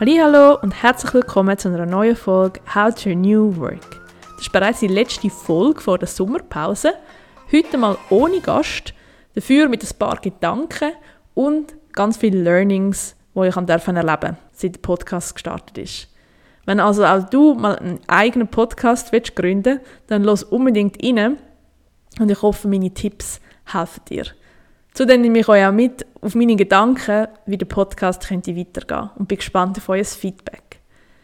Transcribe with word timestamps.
Hallo 0.00 0.58
und 0.60 0.82
herzlich 0.82 1.14
willkommen 1.14 1.56
zu 1.56 1.68
einer 1.68 1.86
neuen 1.86 2.16
Folge 2.16 2.58
How 2.74 2.92
to 2.92 3.10
New 3.10 3.56
Work. 3.58 4.02
Das 4.32 4.40
ist 4.40 4.52
bereits 4.52 4.80
die 4.80 4.88
letzte 4.88 5.30
Folge 5.30 5.80
vor 5.80 5.98
der 5.98 6.08
Sommerpause. 6.08 6.94
Heute 7.52 7.78
mal 7.78 7.96
ohne 8.10 8.40
Gast, 8.40 8.92
dafür 9.36 9.68
mit 9.68 9.84
ein 9.84 9.96
paar 9.96 10.16
Gedanken 10.16 10.94
und 11.34 11.76
ganz 11.92 12.16
viele 12.16 12.42
Learnings, 12.42 13.14
die 13.36 13.46
ich 13.46 13.54
erleben 13.54 13.94
durfte, 13.94 14.36
seit 14.50 14.74
der 14.74 14.80
Podcast 14.80 15.36
gestartet 15.36 15.78
ist. 15.78 16.08
Wenn 16.66 16.80
also 16.80 17.04
auch 17.04 17.30
du 17.30 17.54
mal 17.54 17.76
einen 17.76 18.00
eigenen 18.08 18.48
Podcast 18.48 19.12
willst 19.12 19.36
gründen 19.36 19.78
dann 20.08 20.24
los 20.24 20.42
unbedingt 20.42 21.00
rein 21.04 21.38
und 22.18 22.30
ich 22.32 22.42
hoffe, 22.42 22.66
meine 22.66 22.92
Tipps 22.92 23.40
helfen 23.72 24.02
dir. 24.10 24.24
Zudem 24.96 25.22
nehme 25.22 25.40
ich 25.40 25.48
euch 25.48 25.66
auch 25.66 25.72
mit 25.72 26.06
auf 26.20 26.36
meine 26.36 26.54
Gedanken, 26.54 27.26
wie 27.46 27.58
der 27.58 27.66
Podcast 27.66 28.28
könnte 28.28 28.56
weitergehen 28.56 29.10
und 29.16 29.26
bin 29.26 29.38
gespannt 29.38 29.76
auf 29.76 29.88
euer 29.88 30.04
Feedback. 30.04 30.78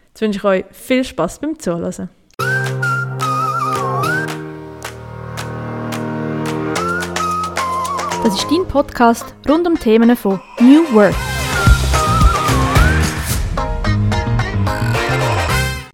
Jetzt 0.09 0.23
wünsche 0.23 0.38
ich 0.38 0.45
euch 0.45 0.65
viel 0.73 1.05
Spaß 1.05 1.38
beim 1.38 1.56
Zuhören. 1.56 2.09
Das 8.24 8.34
ist 8.34 8.51
dein 8.51 8.66
Podcast 8.66 9.37
rund 9.48 9.65
um 9.69 9.79
Themen 9.79 10.16
von 10.16 10.41
New 10.59 10.93
Work. 10.93 11.15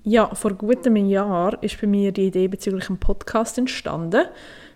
Ja, 0.03 0.35
vor 0.35 0.55
gut 0.55 0.87
einem 0.87 1.05
Jahr 1.05 1.63
ist 1.63 1.79
bei 1.79 1.87
mir 1.87 2.11
die 2.11 2.29
Idee 2.29 2.49
bezüglich 2.49 2.89
einem 2.89 2.99
Podcast 2.99 3.59
entstanden 3.59 4.25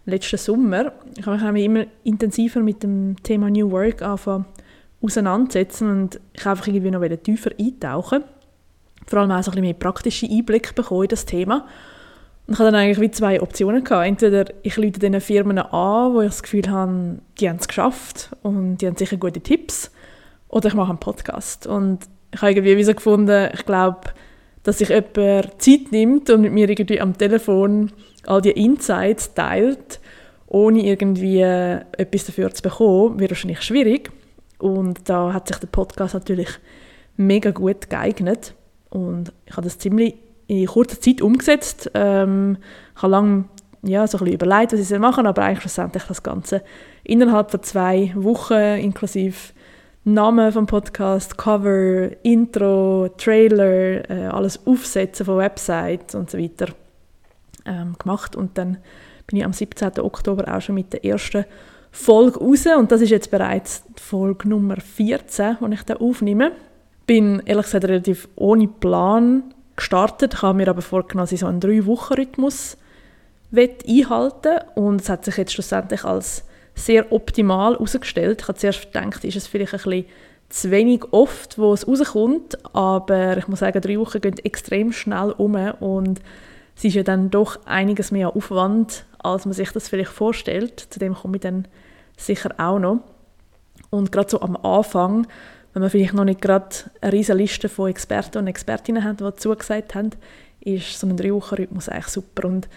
letzten 0.05 0.39
Sommer. 0.39 0.93
Ich 1.17 1.27
habe 1.27 1.53
mich 1.53 1.65
immer 1.65 1.85
intensiver 2.05 2.61
mit 2.61 2.83
dem 2.83 3.17
Thema 3.23 3.51
New 3.51 3.71
Work 3.71 4.03
auseinandersetzen 5.03 5.91
und 5.91 6.21
ich 6.33 6.47
einfach 6.47 6.67
irgendwie 6.67 6.91
noch 6.91 7.07
tiefer 7.23 7.51
eintauchen. 7.59 8.25
Vor 9.07 9.19
allem 9.19 9.31
auch 9.31 9.43
so 9.43 9.51
ein 9.51 9.55
bisschen 9.55 9.63
mehr 9.63 9.75
praktische 9.75 10.27
Einblick 10.27 10.75
bekommen 10.75 11.05
in 11.05 11.09
das 11.09 11.25
Thema. 11.25 11.67
Und 12.47 12.55
ich 12.55 12.59
hatte 12.59 12.73
dann 12.73 12.81
eigentlich 12.81 13.01
wie 13.01 13.11
zwei 13.11 13.41
Optionen 13.41 13.85
gehabt. 13.85 14.07
Entweder 14.07 14.45
ich 14.63 14.77
lüte 14.77 14.99
diesen 14.99 15.21
Firmen 15.21 15.59
an, 15.59 16.15
wo 16.15 16.21
ich 16.21 16.29
das 16.29 16.43
Gefühl 16.43 16.69
habe, 16.69 17.19
die 17.39 17.49
haben 17.49 17.57
es 17.57 17.69
geschafft 17.69 18.31
und 18.43 18.79
die 18.79 18.87
haben 18.87 18.97
sicher 18.97 19.17
gute 19.17 19.41
Tipps. 19.41 19.91
Oder 20.49 20.69
ich 20.69 20.75
mache 20.75 20.91
einen 20.91 20.99
Podcast. 20.99 21.67
Und 21.67 22.01
ich 22.33 22.43
habe 22.43 22.53
irgendwie 22.53 22.77
wie 22.77 22.85
so 22.85 22.95
gefunden, 22.95 23.51
ich 23.55 23.65
glaube, 23.67 24.01
dass 24.63 24.79
sich 24.79 24.91
jemand 24.91 25.63
Zeit 25.63 25.93
nimmt 25.93 26.31
und 26.31 26.43
mit 26.43 26.53
mir 26.53 26.69
irgendwie 26.69 27.01
am 27.01 27.17
Telefon 27.17 27.93
all 28.27 28.43
die 28.43 28.51
Insights 28.51 29.35
teilt, 29.35 30.01
ohne 30.47 30.85
irgendwie 30.85 31.41
etwas 31.41 32.27
dafür 32.27 32.53
zu 32.53 32.63
bekommen, 32.63 33.19
wird 33.19 33.31
wahrscheinlich 33.31 33.63
schwierig. 33.63 34.11
Und 34.59 35.09
da 35.09 35.33
hat 35.33 35.49
sich 35.49 35.59
der 35.59 35.69
Podcast 35.69 36.15
natürlich 36.15 36.49
mega 37.17 37.51
gut 37.51 37.89
geeignet. 37.89 38.55
Und 38.91 39.33
ich 39.47 39.53
habe 39.53 39.65
das 39.65 39.79
ziemlich 39.79 40.17
in 40.49 40.67
kurzer 40.67 41.01
Zeit 41.01 41.23
umgesetzt. 41.23 41.91
Ähm, 41.95 42.59
ich 42.97 43.03
habe 43.03 43.13
lange 43.13 43.45
ja, 43.83 44.07
so 44.07 44.19
ein 44.19 44.25
bisschen 44.25 44.35
überlegt, 44.35 44.73
was 44.73 44.91
ich 44.91 44.99
machen 44.99 45.23
soll, 45.25 45.27
aber 45.27 45.43
eigentlich 45.43 45.61
schlussendlich 45.61 46.03
das 46.05 46.23
Ganze 46.23 46.63
innerhalb 47.05 47.51
von 47.51 47.63
zwei 47.63 48.13
Wochen 48.15 48.55
inklusive 48.55 49.53
Namen 50.05 50.51
vom 50.51 50.67
Podcast, 50.67 51.37
Cover, 51.37 52.09
Intro, 52.23 53.11
Trailer, 53.19 54.09
äh, 54.11 54.27
alles 54.29 54.67
Aufsetzen 54.67 55.27
von 55.27 55.37
Websites 55.37 56.15
und 56.15 56.31
so 56.31 56.39
weiter 56.39 56.69
ähm, 57.67 57.97
gemacht 57.99 58.35
und 58.35 58.57
dann 58.57 58.79
bin 59.27 59.39
ich 59.39 59.45
am 59.45 59.53
17. 59.53 60.01
Oktober 60.01 60.57
auch 60.57 60.63
schon 60.63 60.77
mit 60.77 60.95
der 60.95 61.05
ersten 61.05 61.45
Folge 61.93 62.39
raus 62.39 62.65
und 62.79 62.91
das 62.91 63.03
ist 63.03 63.11
jetzt 63.11 63.31
bereits 63.31 63.83
Folge 64.01 64.49
Nummer 64.49 64.77
14, 64.77 65.59
die 65.61 65.75
ich 65.75 65.83
da 65.83 65.97
aufnehme. 65.97 66.53
Bin 67.07 67.43
ehrlich 67.45 67.67
gesagt 67.67 67.85
relativ 67.85 68.27
ohne 68.37 68.69
Plan 68.69 69.53
gestartet, 69.77 70.41
habe 70.41 70.57
mir 70.57 70.69
aber 70.69 70.81
vorgenommen, 70.83 71.25
dass 71.25 71.33
ich 71.33 71.41
so 71.41 71.47
einen 71.47 71.61
Drei-Wochen-Rhythmus 71.61 72.79
einhalten 73.55 74.61
und 74.77 75.03
es 75.03 75.11
hat 75.11 75.27
sich 75.27 75.37
jetzt 75.37 75.53
schlussendlich 75.53 76.05
als 76.05 76.45
sehr 76.75 77.13
optimal 77.13 77.75
herausgestellt. 77.75 78.43
Ich 78.43 78.49
habe 78.49 78.59
zuerst 78.59 78.93
gedacht, 78.93 79.25
ist 79.25 79.37
es 79.37 79.47
vielleicht 79.47 79.75
ein 79.75 79.81
bisschen 79.81 80.05
zu 80.49 80.71
wenig 80.71 81.05
oft, 81.13 81.59
wo 81.59 81.73
es 81.73 81.87
rauskommt, 81.87 82.59
aber 82.75 83.37
ich 83.37 83.47
muss 83.49 83.61
sagen, 83.61 83.81
drei 83.81 83.99
Wochen 83.99 84.21
gehen 84.21 84.39
extrem 84.39 84.93
schnell 84.93 85.33
um 85.33 85.55
und 85.55 86.21
es 86.77 86.85
ist 86.85 86.95
ja 86.95 87.03
dann 87.03 87.31
doch 87.31 87.65
einiges 87.67 88.11
mehr 88.11 88.35
Aufwand, 88.35 89.05
als 89.19 89.45
man 89.45 89.53
sich 89.53 89.71
das 89.71 89.89
vielleicht 89.89 90.11
vorstellt. 90.11 90.81
Zu 90.91 90.99
dem 90.99 91.15
komme 91.15 91.37
ich 91.37 91.43
dann 91.43 91.69
sicher 92.17 92.55
auch 92.59 92.79
noch. 92.79 93.01
Und 93.91 94.13
gerade 94.13 94.31
so 94.31 94.41
am 94.41 94.57
Anfang, 94.57 95.27
wenn 95.73 95.83
man 95.83 95.91
vielleicht 95.91 96.15
noch 96.15 96.25
nicht 96.25 96.41
gerade 96.41 96.75
eine 97.01 97.13
riesige 97.13 97.37
Liste 97.37 97.69
von 97.69 97.91
Experten 97.91 98.39
und 98.39 98.47
Expertinnen 98.47 99.05
hat, 99.05 99.21
die 99.21 99.37
zugesagt 99.37 99.95
haben, 99.95 100.11
ist 100.61 100.99
so 100.99 101.07
ein 101.07 101.17
Drei-Wochen-Rhythmus 101.17 101.89
eigentlich 101.89 102.07
super. 102.07 102.49
Und 102.49 102.69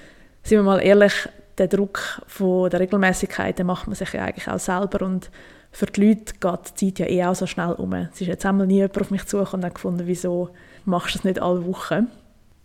sind 0.43 0.57
wir 0.57 0.63
mal 0.63 0.79
ehrlich, 0.79 1.13
der 1.57 1.67
Druck 1.67 2.21
von 2.27 2.69
der 2.69 2.79
Regelmäßigkeit, 2.79 3.63
macht 3.63 3.87
man 3.87 3.95
sich 3.95 4.13
ja 4.13 4.23
eigentlich 4.23 4.47
auch 4.47 4.59
selber 4.59 5.05
und 5.05 5.29
für 5.71 5.87
die 5.87 6.07
Leute 6.07 6.33
geht 6.39 6.81
die 6.81 6.93
Zeit 6.93 6.99
ja 6.99 7.13
eh 7.13 7.25
auch 7.25 7.35
so 7.35 7.47
schnell 7.47 7.73
um. 7.73 7.93
Es 7.93 8.21
ist 8.21 8.27
jetzt 8.27 8.45
einmal 8.45 8.67
nie 8.67 8.75
jemand 8.75 9.01
auf 9.01 9.11
mich 9.11 9.25
zugekommen 9.25 9.63
und 9.63 9.65
hat 9.65 9.75
gefunden, 9.75 10.03
wieso 10.05 10.49
machst 10.85 11.15
du 11.15 11.19
das 11.19 11.25
nicht 11.25 11.41
alle 11.41 11.65
Wochen? 11.65 12.07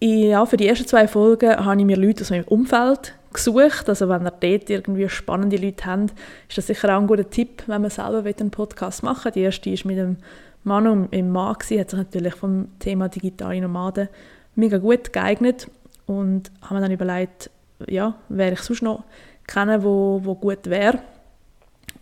Ja, 0.00 0.46
für 0.46 0.56
die 0.56 0.68
ersten 0.68 0.86
zwei 0.86 1.08
Folgen 1.08 1.56
habe 1.64 1.80
ich 1.80 1.86
mir 1.86 1.96
Leute 1.96 2.22
aus 2.22 2.30
meinem 2.30 2.44
Umfeld 2.44 3.14
gesucht. 3.32 3.88
Also 3.88 4.08
wenn 4.08 4.26
ihr 4.26 4.30
dort 4.30 4.70
irgendwie 4.70 5.08
spannende 5.08 5.56
Leute 5.56 5.86
habt, 5.86 6.12
ist 6.48 6.58
das 6.58 6.66
sicher 6.66 6.94
auch 6.94 7.00
ein 7.00 7.06
guter 7.06 7.28
Tipp, 7.28 7.64
wenn 7.66 7.82
man 7.82 7.90
selber 7.90 8.22
einen 8.24 8.50
Podcast 8.50 9.02
machen 9.02 9.26
will. 9.26 9.32
Die 9.32 9.40
erste 9.40 9.70
ist 9.70 9.84
mit 9.84 9.96
dem 9.96 10.18
Manu 10.64 11.08
im 11.10 11.30
Mann, 11.30 11.54
hat 11.54 11.64
sich 11.64 11.92
natürlich 11.92 12.34
vom 12.34 12.68
Thema 12.78 13.08
digitale 13.08 13.60
Nomaden 13.60 14.08
mega 14.54 14.78
gut 14.78 15.12
geeignet 15.12 15.68
und 16.06 16.50
haben 16.62 16.80
dann 16.80 16.92
überlegt, 16.92 17.50
ja, 17.86 18.14
wer 18.28 18.52
ich 18.52 18.60
sonst 18.60 18.82
noch 18.82 19.04
kenne, 19.46 19.82
wo, 19.82 20.20
wo 20.24 20.34
gut 20.34 20.66
wäre. 20.66 21.00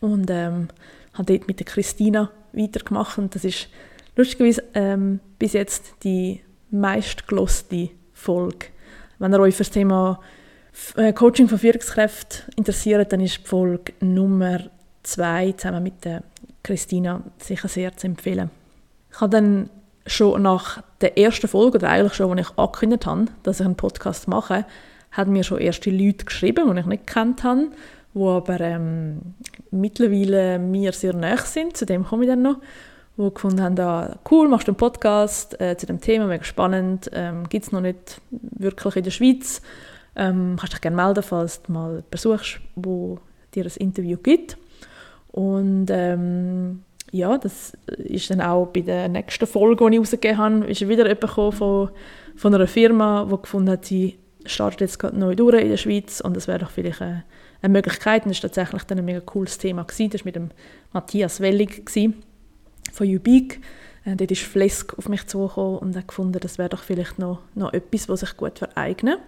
Und 0.00 0.30
ähm, 0.30 0.68
habe 1.14 1.32
dort 1.32 1.48
mit 1.48 1.58
der 1.58 1.66
Christina 1.66 2.30
weitergemacht 2.52 3.18
und 3.18 3.34
das 3.34 3.44
ist 3.44 3.68
lustigerweise 4.16 4.62
ähm, 4.74 5.20
bis 5.38 5.52
jetzt 5.52 5.94
die 6.02 6.40
meistgeloste 6.70 7.90
Folge. 8.12 8.66
Wenn 9.18 9.32
ihr 9.32 9.40
euch 9.40 9.54
für 9.54 9.62
das 9.62 9.70
Thema 9.70 10.20
äh, 10.96 11.12
Coaching 11.12 11.48
von 11.48 11.58
Führungskräften 11.58 12.52
interessiert, 12.56 13.12
dann 13.12 13.20
ist 13.20 13.38
die 13.38 13.46
Folge 13.46 13.92
Nummer 14.00 14.60
2 15.02 15.52
zusammen 15.52 15.82
mit 15.82 16.04
der 16.04 16.22
Christina 16.62 17.22
sicher 17.38 17.68
sehr 17.68 17.96
zu 17.96 18.06
empfehlen. 18.06 18.50
Ich 19.10 19.20
habe 19.20 19.30
dann 19.30 19.70
schon 20.06 20.42
nach 20.42 20.82
der 21.00 21.18
ersten 21.18 21.48
Folge, 21.48 21.78
oder 21.78 21.88
eigentlich 21.88 22.14
schon, 22.14 22.30
als 22.38 22.48
ich 22.48 22.58
angekündigt 22.58 23.06
habe, 23.06 23.26
dass 23.42 23.60
ich 23.60 23.66
einen 23.66 23.76
Podcast 23.76 24.28
mache, 24.28 24.64
haben 25.16 25.32
mir 25.32 25.44
schon 25.44 25.58
erste 25.58 25.90
Leute 25.90 26.24
geschrieben, 26.24 26.72
die 26.72 26.80
ich 26.80 26.86
nicht 26.86 27.06
kennt 27.06 27.44
habe, 27.44 27.68
die 28.14 28.22
aber 28.22 28.60
ähm, 28.60 29.20
mittlerweile 29.70 30.58
mir 30.58 30.92
sehr 30.92 31.14
nahe 31.14 31.38
sind, 31.38 31.76
zu 31.76 31.86
dem 31.86 32.04
komme 32.04 32.24
ich 32.24 32.30
dann 32.30 32.42
noch, 32.42 32.58
die 33.16 33.32
gefunden 33.32 33.62
haben, 33.62 33.78
ah, 33.80 34.18
cool, 34.30 34.48
machst 34.48 34.68
du 34.68 34.72
einen 34.72 34.78
Podcast 34.78 35.60
äh, 35.60 35.76
zu 35.76 35.86
dem 35.86 36.00
Thema, 36.00 36.26
mega 36.26 36.44
spannend, 36.44 37.10
ähm, 37.12 37.48
gibt 37.48 37.66
es 37.66 37.72
noch 37.72 37.80
nicht 37.80 38.20
wirklich 38.30 38.96
in 38.96 39.04
der 39.04 39.10
Schweiz, 39.10 39.62
ähm, 40.16 40.56
kannst 40.58 40.74
dich 40.74 40.80
gerne 40.80 40.96
melden, 40.96 41.22
falls 41.22 41.62
du 41.62 41.72
mal 41.72 42.04
besuchst, 42.10 42.60
wo 42.74 43.18
dir 43.54 43.64
ein 43.64 43.72
Interview 43.78 44.18
gibt. 44.18 44.56
Und 45.28 45.86
ähm, 45.90 46.82
ja, 47.12 47.38
das 47.38 47.76
ist 47.98 48.30
dann 48.30 48.40
auch 48.40 48.66
bei 48.66 48.80
der 48.80 49.08
nächsten 49.08 49.46
Folge, 49.46 49.84
die 49.86 49.94
ich 49.94 50.00
rausgegeben 50.00 50.38
habe, 50.38 50.66
ist 50.66 50.88
wieder 50.88 51.06
jemand 51.06 51.54
von, 51.54 51.90
von 52.36 52.54
einer 52.54 52.66
Firma, 52.66 53.26
die 53.30 53.36
gefunden 53.42 53.70
hat, 53.70 53.84
sie 53.84 54.18
startet 54.48 54.80
jetzt 54.82 54.98
gerade 54.98 55.18
neu 55.18 55.34
durch 55.34 55.60
in 55.60 55.70
der 55.70 55.76
Schweiz 55.76 56.20
und 56.20 56.36
das 56.36 56.48
wäre 56.48 56.60
doch 56.60 56.70
vielleicht 56.70 57.02
eine, 57.02 57.24
eine 57.62 57.72
Möglichkeit. 57.72 58.24
Und 58.24 58.30
das 58.30 58.42
war 58.42 58.50
tatsächlich 58.50 58.84
dann 58.84 58.98
ein 58.98 59.04
mega 59.04 59.20
cooles 59.20 59.58
Thema. 59.58 59.84
Gewesen. 59.84 60.10
Das 60.10 60.20
war 60.20 60.26
mit 60.26 60.36
dem 60.36 60.50
Matthias 60.92 61.40
Wellig 61.40 61.86
gewesen, 61.86 62.22
von 62.92 63.06
Ubik. 63.06 63.60
Äh, 64.04 64.16
dort 64.16 64.30
ist 64.30 64.42
Flesk 64.42 64.96
auf 64.98 65.08
mich 65.08 65.26
zugekommen 65.26 65.78
und 65.78 65.96
hat 65.96 66.08
gefunden, 66.08 66.38
das 66.40 66.58
wäre 66.58 66.68
doch 66.68 66.82
vielleicht 66.82 67.18
noch, 67.18 67.40
noch 67.54 67.72
etwas, 67.72 68.08
was 68.08 68.20
sich 68.20 68.36
gut 68.36 68.58
vereignet. 68.58 69.18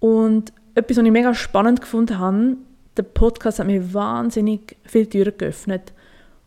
Und 0.00 0.52
etwas, 0.74 0.98
was 0.98 1.04
ich 1.04 1.12
mega 1.12 1.34
spannend 1.34 1.80
gefunden 1.80 2.18
habe, 2.18 2.56
der 2.96 3.02
Podcast 3.02 3.58
hat 3.58 3.66
mir 3.66 3.94
wahnsinnig 3.94 4.76
viele 4.84 5.08
Türen 5.08 5.38
geöffnet. 5.38 5.92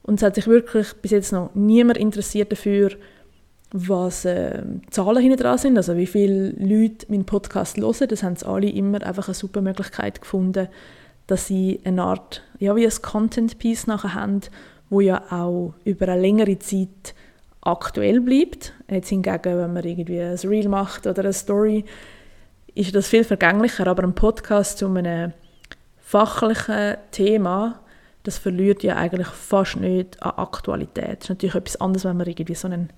Und 0.03 0.15
es 0.15 0.23
hat 0.23 0.35
sich 0.35 0.47
wirklich 0.47 0.93
bis 1.01 1.11
jetzt 1.11 1.31
noch 1.31 1.51
niemand 1.53 1.97
interessiert 1.97 2.51
dafür, 2.51 2.91
was 3.71 4.25
äh, 4.25 4.63
Zahlen 4.89 5.21
hinten 5.21 5.37
dran 5.37 5.57
sind, 5.57 5.77
also 5.77 5.95
wie 5.95 6.07
viele 6.07 6.49
Leute 6.51 7.05
meinen 7.09 7.25
Podcast 7.25 7.77
hören, 7.77 8.07
das 8.07 8.23
haben 8.23 8.35
sie 8.35 8.47
alle 8.47 8.69
immer 8.69 9.03
einfach 9.03 9.27
eine 9.27 9.35
super 9.35 9.61
Möglichkeit 9.61 10.21
gefunden, 10.21 10.67
dass 11.27 11.45
sie 11.45 11.79
eine 11.83 12.01
Art, 12.01 12.41
ja 12.57 12.75
wie 12.75 12.85
ein 12.85 13.01
Content-Piece 13.01 13.85
nachher 13.87 14.15
haben, 14.15 14.41
wo 14.89 15.01
ja 15.01 15.21
auch 15.29 15.75
über 15.85 16.07
eine 16.07 16.21
längere 16.21 16.57
Zeit 16.57 17.13
aktuell 17.61 18.21
bleibt. 18.21 18.73
Jetzt 18.89 19.09
hingegen, 19.09 19.57
wenn 19.57 19.73
man 19.73 19.83
irgendwie 19.83 20.19
ein 20.19 20.37
Reel 20.37 20.67
macht 20.67 21.05
oder 21.05 21.21
eine 21.21 21.33
Story, 21.33 21.85
ist 22.73 22.95
das 22.95 23.07
viel 23.07 23.23
vergänglicher, 23.23 23.85
aber 23.85 24.03
ein 24.03 24.15
Podcast 24.15 24.79
zu 24.79 24.87
einem 24.87 25.33
fachlichen 25.99 26.97
Thema, 27.11 27.81
das 28.23 28.39
verliert 28.39 28.81
ja 28.81 28.95
eigentlich 28.95 29.27
fast 29.27 29.77
nicht 29.77 30.21
an 30.23 30.31
Aktualität. 30.37 31.19
Das 31.19 31.25
ist 31.25 31.29
natürlich 31.29 31.55
etwas 31.55 31.81
anderes, 31.81 32.05
wenn 32.05 32.17
man 32.17 32.27
irgendwie 32.27 32.55
so 32.55 32.67
einen 32.67 32.89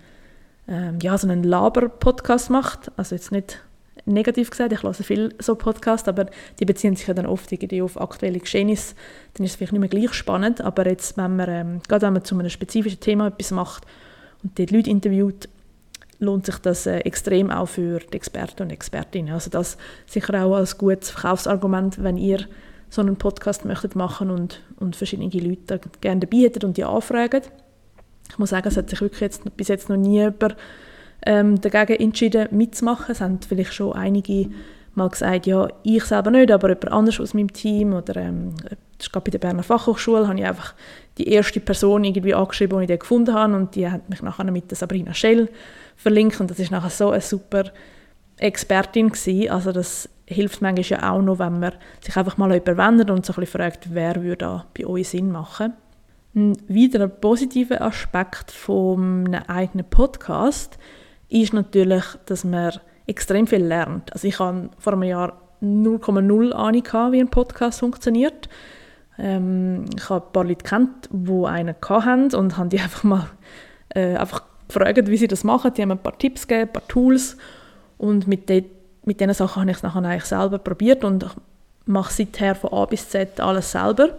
ähm, 0.67 0.99
ja, 1.01 1.17
so 1.17 1.27
einen 1.27 1.43
Laber-Podcast 1.43 2.49
macht. 2.49 2.91
Also 2.97 3.15
jetzt 3.15 3.31
nicht 3.31 3.61
negativ 4.05 4.49
gesagt, 4.49 4.73
ich 4.73 4.83
höre 4.83 4.93
viel 4.93 5.33
so 5.39 5.55
Podcasts, 5.55 6.07
aber 6.07 6.27
die 6.59 6.65
beziehen 6.65 6.95
sich 6.95 7.07
ja 7.07 7.13
dann 7.13 7.25
oft 7.25 7.51
irgendwie 7.51 7.81
auf 7.81 7.99
aktuelle 7.99 8.39
Geschehnisse. 8.39 8.95
Dann 9.33 9.45
ist 9.45 9.51
es 9.51 9.55
vielleicht 9.57 9.73
nicht 9.73 9.81
mehr 9.81 9.89
gleich 9.89 10.13
spannend, 10.13 10.61
aber 10.61 10.87
jetzt, 10.87 11.17
wenn 11.17 11.35
man, 11.35 11.49
ähm, 11.49 11.81
gerade 11.87 12.05
wenn 12.05 12.13
man 12.13 12.25
zu 12.25 12.37
einem 12.37 12.49
spezifischen 12.49 12.99
Thema 12.99 13.27
etwas 13.27 13.51
macht 13.51 13.85
und 14.43 14.57
die 14.57 14.65
Leute 14.65 14.89
interviewt, 14.89 15.49
lohnt 16.19 16.45
sich 16.45 16.57
das 16.59 16.85
äh, 16.85 16.99
extrem 16.99 17.49
auch 17.49 17.67
für 17.67 17.99
die 17.99 18.15
Experten 18.15 18.63
und 18.63 18.71
Expertinnen. 18.71 19.33
Also 19.33 19.49
das 19.49 19.77
sicher 20.05 20.45
auch 20.45 20.55
als 20.55 20.77
gutes 20.77 21.09
Verkaufsargument, 21.09 22.01
wenn 22.03 22.17
ihr 22.17 22.45
so 22.89 23.01
einen 23.01 23.15
Podcast 23.15 23.65
möchtet 23.65 23.95
machen 23.95 24.29
und, 24.29 24.61
und 24.79 24.95
verschiedene 24.95 25.29
Leute 25.29 25.79
gerne 26.01 26.21
dabei 26.21 26.43
hättet 26.43 26.63
und 26.63 26.77
die 26.77 26.83
anfragen. 26.83 27.41
Ich 28.31 28.39
muss 28.39 28.49
sagen, 28.49 28.67
es 28.67 28.77
hat 28.77 28.89
sich 28.89 29.01
wirklich 29.01 29.21
jetzt, 29.21 29.55
bis 29.57 29.67
jetzt 29.67 29.89
noch 29.89 29.97
nie 29.97 30.19
jemand 30.19 30.55
ähm, 31.25 31.61
dagegen 31.61 32.01
entschieden, 32.01 32.47
mitzumachen. 32.51 33.11
Es 33.11 33.21
haben 33.21 33.39
vielleicht 33.47 33.73
schon 33.73 33.93
einige 33.93 34.49
mal 34.95 35.09
gesagt, 35.09 35.45
ja, 35.45 35.67
ich 35.83 36.03
selber 36.03 36.31
nicht, 36.31 36.51
aber 36.51 36.69
jemand 36.69 36.91
anders 36.91 37.19
aus 37.19 37.33
meinem 37.33 37.53
Team 37.53 37.93
oder 37.93 38.15
ähm, 38.17 38.55
das 38.97 39.11
gerade 39.11 39.25
bei 39.25 39.31
der 39.31 39.39
Berner 39.39 39.63
Fachhochschule, 39.63 40.27
habe 40.27 40.39
ich 40.39 40.45
einfach 40.45 40.73
die 41.17 41.27
erste 41.27 41.59
Person 41.59 42.03
irgendwie 42.03 42.33
angeschrieben, 42.33 42.85
die 42.85 42.93
ich 42.93 42.99
gefunden 42.99 43.33
habe 43.33 43.55
und 43.55 43.75
die 43.75 43.89
hat 43.89 44.09
mich 44.09 44.21
nachher 44.21 44.49
mit 44.51 44.69
der 44.69 44.77
Sabrina 44.77 45.13
Schell 45.13 45.49
verlinkt 45.95 46.39
und 46.39 46.51
das 46.51 46.59
ist 46.59 46.71
nachher 46.71 46.89
so 46.89 47.11
eine 47.11 47.21
super 47.21 47.65
Expertin 48.37 49.09
gewesen. 49.09 49.49
Also 49.49 49.71
das 49.71 50.09
hilft 50.25 50.61
manchmal 50.61 50.99
ja 50.99 51.11
auch 51.11 51.21
noch, 51.21 51.39
wenn 51.39 51.59
man 51.59 51.73
sich 52.01 52.15
einfach 52.17 52.37
mal 52.37 52.55
überwendet 52.55 53.09
und 53.09 53.25
so 53.25 53.33
ein 53.33 53.39
bisschen 53.39 53.59
fragt, 53.59 53.93
wer 53.93 54.21
würde 54.23 54.37
da 54.37 54.65
bei 54.77 54.85
euch 54.85 55.09
Sinn 55.09 55.31
machen. 55.31 55.73
Ein 56.33 56.55
weiterer 56.69 57.09
positiver 57.09 57.81
Aspekt 57.81 58.51
von 58.51 59.35
eigenen 59.35 59.85
Podcast 59.85 60.77
ist 61.27 61.51
natürlich, 61.53 62.05
dass 62.25 62.45
man 62.45 62.79
extrem 63.05 63.47
viel 63.47 63.65
lernt. 63.65 64.13
Also 64.13 64.29
ich 64.29 64.39
habe 64.39 64.69
vor 64.77 64.93
einem 64.93 65.03
Jahr 65.03 65.41
0,0 65.61 66.53
Ahnung 66.53 67.11
wie 67.11 67.19
ein 67.19 67.27
Podcast 67.27 67.81
funktioniert. 67.81 68.47
Ähm, 69.19 69.85
ich 69.97 70.09
habe 70.09 70.25
ein 70.25 70.31
paar 70.31 70.45
Leute 70.45 70.63
kennt, 70.63 71.09
die 71.11 71.45
einen 71.45 71.75
hatten 71.89 72.33
und 72.33 72.57
haben 72.57 72.69
die 72.69 72.79
einfach 72.81 73.03
mal 73.03 73.27
äh, 73.89 74.15
einfach 74.15 74.43
gefragt, 74.69 75.07
wie 75.07 75.17
sie 75.17 75.27
das 75.27 75.43
machen. 75.43 75.73
Die 75.73 75.81
haben 75.81 75.91
ein 75.91 76.01
paar 76.01 76.17
Tipps 76.17 76.47
gegeben, 76.47 76.69
ein 76.69 76.73
paar 76.73 76.87
Tools 76.87 77.35
und 77.97 78.27
mit, 78.27 78.47
de 78.47 78.63
mit 79.03 79.19
diesen 79.19 79.33
Sachen 79.33 79.61
habe 79.61 79.71
ich 79.71 79.77
es 79.77 79.83
nachher 79.83 80.03
eigentlich 80.03 80.25
selber 80.25 80.59
probiert 80.59 81.03
und 81.03 81.25
mache 81.85 82.13
seither 82.13 82.55
von 82.55 82.71
A 82.71 82.85
bis 82.85 83.09
Z 83.09 83.39
alles 83.39 83.71
selber, 83.71 84.09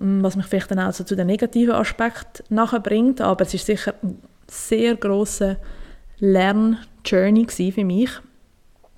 was 0.00 0.36
mich 0.36 0.46
vielleicht 0.46 0.70
dann 0.70 0.78
auch 0.78 0.92
so 0.92 1.04
zu 1.04 1.14
den 1.14 1.26
negativen 1.26 1.74
Aspekten 1.74 2.44
nachher 2.48 2.80
bringt, 2.80 3.20
aber 3.20 3.44
es 3.44 3.52
ist 3.52 3.66
sicher 3.66 3.94
ein 4.02 4.18
sehr 4.46 4.96
grosser 4.96 5.56
Lern-Journey 6.18 7.46
für 7.48 7.84
mich. 7.84 8.10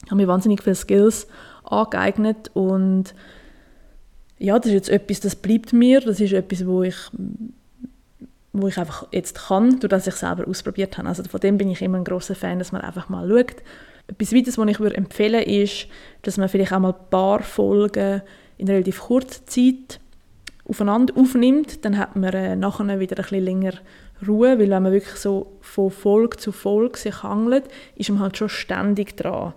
Ich 0.04 0.10
habe 0.10 0.16
mir 0.16 0.28
wahnsinnig 0.28 0.62
viele 0.62 0.76
Skills 0.76 1.26
angeeignet 1.64 2.50
und 2.54 3.14
ja, 4.38 4.58
das 4.58 4.66
ist 4.66 4.72
jetzt 4.72 4.90
etwas, 4.90 5.20
das 5.20 5.36
bleibt 5.36 5.72
mir, 5.72 6.00
das 6.00 6.20
ist 6.20 6.32
etwas, 6.32 6.66
wo 6.66 6.82
ich 6.82 6.96
wo 8.54 8.68
ich 8.68 8.76
einfach 8.76 9.08
jetzt 9.12 9.46
kann, 9.46 9.80
durch 9.80 9.88
das 9.88 10.06
ich 10.06 10.14
selber 10.14 10.46
ausprobiert 10.46 10.98
habe. 10.98 11.08
Also 11.08 11.22
von 11.24 11.40
dem 11.40 11.56
bin 11.56 11.70
ich 11.70 11.80
immer 11.80 11.96
ein 11.96 12.04
großer 12.04 12.34
Fan, 12.34 12.58
dass 12.58 12.70
man 12.70 12.82
einfach 12.82 13.08
mal 13.08 13.26
schaut. 13.26 13.62
Etwas 14.08 14.34
weiteres, 14.34 14.58
was 14.58 14.68
ich 14.68 14.78
würde 14.78 14.96
empfehlen 14.96 15.42
ist, 15.42 15.86
dass 16.20 16.36
man 16.36 16.50
vielleicht 16.50 16.72
auch 16.72 16.78
mal 16.78 16.92
ein 16.92 17.08
paar 17.10 17.42
Folgen 17.42 18.20
in 18.58 18.68
relativ 18.68 19.00
kurzer 19.00 19.46
Zeit 19.46 20.00
aufeinander 20.68 21.16
aufnimmt. 21.16 21.84
Dann 21.84 21.98
hat 21.98 22.16
man 22.16 22.32
äh, 22.32 22.56
nachher 22.56 23.00
wieder 23.00 23.16
ein 23.16 23.22
bisschen 23.22 23.44
länger 23.44 23.72
Ruhe, 24.26 24.58
weil 24.58 24.70
wenn 24.70 24.82
man 24.82 24.92
wirklich 24.92 25.16
so 25.16 25.58
von 25.60 25.90
Folge 25.90 26.36
zu 26.36 26.52
Folge 26.52 26.98
sich 26.98 27.22
hangelt, 27.22 27.64
ist 27.96 28.10
man 28.10 28.20
halt 28.20 28.36
schon 28.36 28.48
ständig 28.48 29.16
dran. 29.16 29.54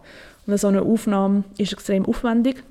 Und 0.48 0.60
so 0.60 0.68
eine 0.68 0.82
Aufnahme 0.82 1.44
ist 1.58 1.74
extrem 1.74 2.06
aufwendig. 2.06 2.64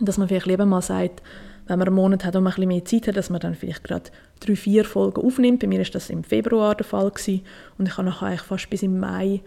Dass 0.00 0.18
man 0.18 0.28
vielleicht 0.28 0.46
lieber 0.46 0.66
mal 0.66 0.82
sagt, 0.82 1.22
wenn 1.66 1.78
man 1.78 1.88
einen 1.88 1.96
Monat 1.96 2.24
hat 2.24 2.36
und 2.36 2.42
man 2.42 2.52
ein 2.52 2.56
bisschen 2.56 2.68
mehr 2.68 2.84
Zeit 2.84 3.08
hat, 3.08 3.16
dass 3.16 3.30
man 3.30 3.40
dann 3.40 3.54
vielleicht 3.54 3.84
gerade 3.84 4.10
drei, 4.40 4.56
vier 4.56 4.84
Folgen 4.84 5.22
aufnimmt. 5.24 5.60
Bei 5.60 5.66
mir 5.66 5.80
ist 5.80 5.94
das 5.94 6.10
im 6.10 6.24
Februar 6.24 6.74
der 6.74 6.84
Fall 6.84 7.10
gewesen. 7.10 7.42
und 7.78 7.88
ich 7.88 7.96
habe 7.96 8.08
nachher 8.08 8.26
eigentlich 8.26 8.42
fast 8.42 8.70
bis 8.70 8.82
im 8.82 8.98
Mai 8.98 9.40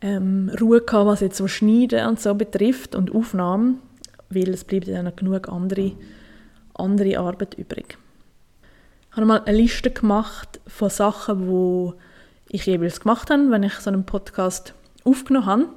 ähm, 0.00 0.50
Ruhe 0.60 0.80
gehabt, 0.80 1.06
was 1.06 1.20
jetzt 1.20 1.36
so 1.36 1.46
Schneiden 1.46 2.06
und 2.08 2.20
so 2.20 2.34
betrifft 2.34 2.94
und 2.94 3.14
Aufnahmen, 3.14 3.78
weil 4.30 4.50
es 4.50 4.64
bleibt 4.64 4.88
dann 4.88 5.14
genug 5.14 5.48
andere, 5.48 5.92
andere 6.74 7.18
Arbeit 7.18 7.54
übrig. 7.54 7.98
Ich 9.10 9.16
habe 9.16 9.26
mal 9.26 9.42
eine 9.44 9.56
Liste 9.56 9.90
gemacht 9.90 10.60
von 10.66 10.90
Sachen, 10.90 11.46
die 11.46 11.92
ich 12.54 12.66
jeweils 12.66 13.00
gemacht 13.00 13.30
habe, 13.30 13.50
wenn 13.50 13.62
ich 13.62 13.74
so 13.74 13.90
einen 13.90 14.04
Podcast 14.04 14.74
aufgenommen 15.04 15.46
habe. 15.46 15.68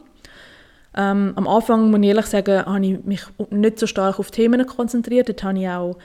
Ähm, 0.95 1.33
am 1.35 1.47
Anfang, 1.47 1.91
muss 1.91 1.99
ich 1.99 2.07
ehrlich 2.07 2.25
sagen, 2.25 2.65
habe 2.65 2.85
ich 2.85 3.03
mich 3.03 3.23
nicht 3.51 3.77
so 3.77 3.85
stark 3.85 4.19
auf 4.19 4.31
Themen 4.31 4.65
konzentriert. 4.65 5.29
Dort 5.29 5.44
habe 5.44 5.59
ich 5.59 5.69
auch 5.69 5.97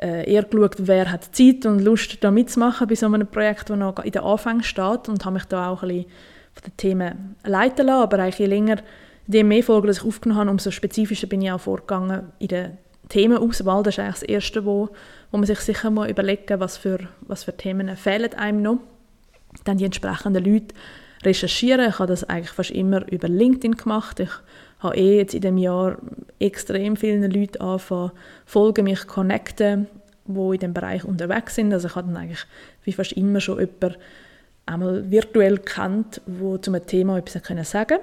äh, 0.00 0.30
eher 0.32 0.44
geschaut, 0.44 0.76
wer 0.78 1.12
hat 1.12 1.34
Zeit 1.36 1.66
und 1.66 1.80
Lust, 1.80 2.24
da 2.24 2.30
mitzumachen 2.30 2.88
bei 2.88 2.94
so 2.94 3.06
einem 3.06 3.26
Projekt, 3.26 3.68
das 3.68 3.76
noch 3.76 3.98
in 3.98 4.12
den 4.12 4.22
Anfängen 4.22 4.62
steht 4.62 5.08
und 5.08 5.24
habe 5.24 5.34
mich 5.34 5.44
da 5.44 5.68
auch 5.68 5.82
ein 5.82 5.88
bisschen 5.88 6.10
von 6.54 6.62
den 6.64 6.76
Themen 6.78 7.36
leiten 7.44 7.86
lassen. 7.86 8.02
Aber 8.02 8.18
eigentlich 8.18 8.38
je 8.38 8.46
länger, 8.46 8.76
je 9.26 9.44
mehr 9.44 9.62
Folgen 9.62 9.90
ich 9.90 10.02
aufgenommen 10.02 10.40
habe, 10.40 10.50
umso 10.50 10.70
spezifischer 10.70 11.26
bin 11.26 11.42
ich 11.42 11.52
auch 11.52 11.60
vorgegangen 11.60 12.32
in 12.38 12.48
der 12.48 12.78
Themenauswahl. 13.10 13.82
Das 13.82 13.94
ist 13.94 13.98
eigentlich 13.98 14.20
das 14.20 14.22
Erste, 14.22 14.64
wo, 14.64 14.88
wo 15.30 15.36
man 15.36 15.46
sich 15.46 15.60
sicher 15.60 15.90
mal 15.90 16.08
überlegen 16.08 16.60
was 16.60 16.78
für, 16.78 16.98
was 17.20 17.44
für 17.44 17.56
Themen 17.56 17.94
fehlen 17.96 18.32
einem 18.34 18.62
noch. 18.62 18.78
Dann 19.64 19.76
die 19.76 19.84
entsprechenden 19.84 20.42
Leute 20.42 20.74
recherchieren. 21.22 21.90
Ich 21.90 21.98
habe 21.98 22.08
das 22.08 22.24
eigentlich 22.24 22.50
fast 22.50 22.70
immer 22.70 23.06
über 23.12 23.28
LinkedIn 23.28 23.76
gemacht. 23.76 24.20
Ich 24.20 24.30
habe 24.78 24.96
eh 24.96 25.18
jetzt 25.18 25.34
in 25.34 25.42
dem 25.42 25.58
Jahr 25.58 25.98
extrem 26.38 26.96
vielen 26.96 27.30
Leuten 27.30 27.60
angefangen, 27.60 28.12
folgen, 28.46 28.84
mich 28.84 29.06
connecten, 29.06 29.86
wo 30.24 30.52
in 30.52 30.60
dem 30.60 30.72
Bereich 30.72 31.04
unterwegs 31.04 31.56
sind. 31.56 31.72
Also 31.72 31.88
ich 31.88 31.96
habe 31.96 32.08
dann 32.08 32.16
eigentlich 32.16 32.46
wie 32.84 32.92
fast 32.92 33.12
immer 33.12 33.40
schon 33.40 33.58
jemanden 33.58 33.96
einmal 34.66 35.10
virtuell 35.10 35.58
kennt, 35.58 36.20
wo 36.26 36.56
zu 36.58 36.72
einem 36.72 36.86
Thema 36.86 37.18
etwas 37.18 37.68
sagen 37.68 37.98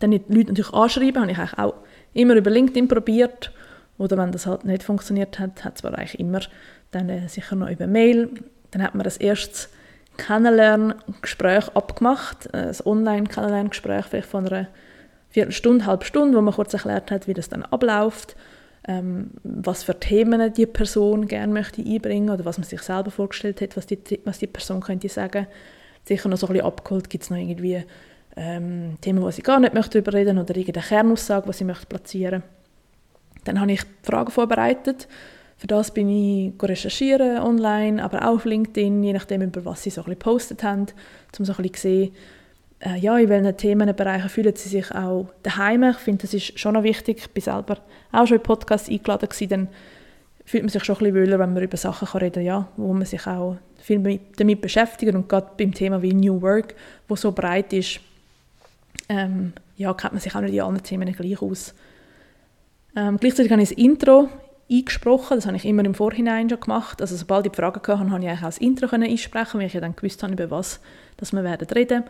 Dann 0.00 0.10
die 0.10 0.22
Leute 0.28 0.48
natürlich 0.52 0.72
anschreiben, 0.72 1.22
habe 1.22 1.32
ich 1.32 1.38
eigentlich 1.38 1.58
auch 1.58 1.74
immer 2.12 2.34
über 2.34 2.50
LinkedIn 2.50 2.88
probiert. 2.88 3.52
Oder 3.98 4.16
wenn 4.18 4.32
das 4.32 4.46
halt 4.46 4.64
nicht 4.64 4.82
funktioniert 4.82 5.38
hat, 5.38 5.64
hat 5.64 5.78
es 5.78 5.84
eigentlich 5.84 6.20
immer 6.20 6.40
dann 6.90 7.08
äh, 7.08 7.28
sicher 7.28 7.56
noch 7.56 7.70
über 7.70 7.86
Mail. 7.86 8.30
Dann 8.70 8.82
hat 8.82 8.94
man 8.94 9.04
das 9.04 9.16
erstes 9.16 9.68
Kennenlerngespräch 10.16 11.68
abgemacht, 11.74 12.48
äh, 12.52 12.68
ein 12.68 12.76
Online-Kennenlerngespräch 12.84 14.06
vielleicht 14.06 14.28
von 14.28 14.46
einer 14.46 14.68
Viertelstunde, 15.30 15.86
halbe 15.86 16.04
Stunde, 16.04 16.36
wo 16.36 16.42
man 16.42 16.54
kurz 16.54 16.72
erklärt 16.72 17.10
hat, 17.10 17.28
wie 17.28 17.34
das 17.34 17.48
dann 17.48 17.62
abläuft, 17.62 18.36
ähm, 18.88 19.32
was 19.42 19.82
für 19.82 19.98
Themen 19.98 20.52
die 20.52 20.66
Person 20.66 21.26
gerne 21.26 21.52
möchte 21.52 21.82
einbringen 21.82 22.30
oder 22.30 22.44
was 22.44 22.58
man 22.58 22.66
sich 22.66 22.80
selber 22.82 23.10
vorgestellt 23.10 23.60
hat, 23.60 23.76
was 23.76 23.86
die, 23.86 23.98
was 24.24 24.38
die 24.38 24.46
Person 24.46 24.80
könnte 24.80 25.08
sagen. 25.08 25.46
Sicher 26.04 26.28
noch 26.28 26.38
so 26.38 26.46
ein 26.46 26.52
bisschen 26.52 26.66
abgeholt, 26.66 27.10
gibt 27.10 27.24
es 27.24 27.30
noch 27.30 27.36
irgendwie 27.36 27.84
ähm, 28.36 28.96
Themen, 29.00 29.24
die 29.24 29.32
sie 29.32 29.42
gar 29.42 29.58
nicht 29.58 29.74
möchte 29.74 29.98
überreden 29.98 30.38
oder 30.38 30.56
irgendeine 30.56 30.86
Kernaussage, 30.86 31.46
die 31.46 31.52
sie 31.52 31.64
möchte 31.64 31.86
platzieren. 31.86 32.42
Dann 33.46 33.60
habe 33.60 33.72
ich 33.72 33.82
Fragen 34.02 34.30
vorbereitet 34.30 35.08
für 35.56 35.66
das 35.66 35.90
bin 35.90 36.08
ich 36.08 36.52
recherchieren 36.62 37.38
online, 37.38 38.04
aber 38.04 38.22
auch 38.22 38.34
auf 38.34 38.44
LinkedIn, 38.44 39.02
je 39.02 39.12
nachdem, 39.14 39.40
über 39.40 39.64
was 39.64 39.82
sie 39.82 39.90
so 39.90 40.02
ein 40.02 40.10
gepostet 40.10 40.62
haben, 40.62 40.86
um 41.38 41.44
so 41.44 41.54
ein 41.54 41.62
bisschen 41.62 41.74
zu 41.74 41.80
sehen, 41.80 42.12
äh, 42.80 42.98
ja, 42.98 43.16
in 43.16 43.30
welchen 43.30 43.56
Themenbereichen 43.56 44.28
fühlen 44.28 44.54
sie 44.54 44.68
sich 44.68 44.92
auch 44.92 45.30
daheim. 45.42 45.82
Ich 45.84 45.96
finde, 45.96 46.22
das 46.22 46.34
ist 46.34 46.58
schon 46.58 46.74
noch 46.74 46.82
wichtig. 46.82 47.18
Ich 47.20 47.30
bin 47.30 47.42
selber 47.42 47.78
auch 48.12 48.26
schon 48.26 48.36
in 48.36 48.42
Podcasts 48.42 48.90
eingeladen 48.90 49.28
gewesen, 49.30 49.48
dann 49.48 49.68
fühlt 50.44 50.62
man 50.62 50.68
sich 50.68 50.84
schon 50.84 50.96
ein 50.96 50.98
bisschen 50.98 51.16
wohler, 51.16 51.38
wenn 51.38 51.54
man 51.54 51.62
über 51.62 51.76
Sachen 51.78 52.06
kann 52.06 52.20
reden 52.20 52.34
kann, 52.34 52.44
ja, 52.44 52.68
wo 52.76 52.92
man 52.92 53.06
sich 53.06 53.26
auch 53.26 53.56
viel 53.80 54.20
damit 54.36 54.60
beschäftigt. 54.60 55.14
Und 55.14 55.26
gerade 55.26 55.52
beim 55.56 55.72
Thema 55.72 56.02
wie 56.02 56.12
New 56.12 56.42
Work, 56.42 56.74
wo 57.08 57.16
so 57.16 57.32
breit 57.32 57.72
ist, 57.72 58.00
ähm, 59.08 59.54
ja, 59.78 59.94
kennt 59.94 60.12
man 60.12 60.20
sich 60.20 60.34
auch 60.34 60.42
nicht 60.42 60.54
in 60.54 60.60
allen 60.60 60.82
Themen 60.82 61.10
gleich 61.12 61.40
aus. 61.40 61.74
Ähm, 62.96 63.18
gleichzeitig 63.18 63.52
habe 63.52 63.62
ich 63.62 63.68
das 63.68 63.78
Intro 63.78 64.28
eingesprochen. 64.70 65.36
Das 65.36 65.46
habe 65.46 65.56
ich 65.56 65.64
immer 65.64 65.84
im 65.84 65.94
Vorhinein 65.94 66.48
schon 66.48 66.60
gemacht. 66.60 67.00
Also 67.00 67.14
sobald 67.14 67.46
ich 67.46 67.52
die 67.52 67.56
Fragen 67.56 67.76
hatte, 67.76 68.10
konnte 68.10 68.26
ich 68.26 68.32
auch 68.32 68.40
das 68.40 68.58
Intro 68.58 68.88
einsprechen, 68.90 69.60
weil 69.60 69.66
ich 69.66 69.74
ja 69.74 69.80
dann 69.80 69.94
gewusst 69.94 70.22
habe, 70.22 70.32
über 70.32 70.50
was 70.50 70.80
dass 71.16 71.32
wir 71.32 71.44
werden. 71.44 72.04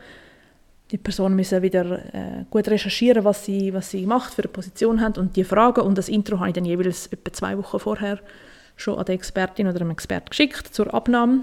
Die 0.90 0.98
Personen 0.98 1.34
müssen 1.34 1.62
wieder 1.62 2.14
äh, 2.14 2.44
gut 2.48 2.68
recherchieren, 2.68 3.24
was 3.24 3.44
sie, 3.44 3.74
was 3.74 3.90
sie 3.90 4.06
macht, 4.06 4.34
für 4.34 4.42
eine 4.42 4.52
Position 4.52 5.00
haben 5.00 5.20
und 5.20 5.34
die 5.34 5.42
Fragen 5.42 5.80
und 5.80 5.98
das 5.98 6.08
Intro 6.08 6.38
habe 6.38 6.50
ich 6.50 6.54
dann 6.54 6.64
jeweils 6.64 7.08
etwa 7.08 7.32
zwei 7.32 7.58
Wochen 7.58 7.80
vorher 7.80 8.20
schon 8.76 8.96
an 8.96 9.04
die 9.04 9.12
Expertin 9.12 9.66
oder 9.66 9.80
einem 9.80 9.90
Experten 9.90 10.30
geschickt 10.30 10.72
zur 10.72 10.94
Abnahme 10.94 11.40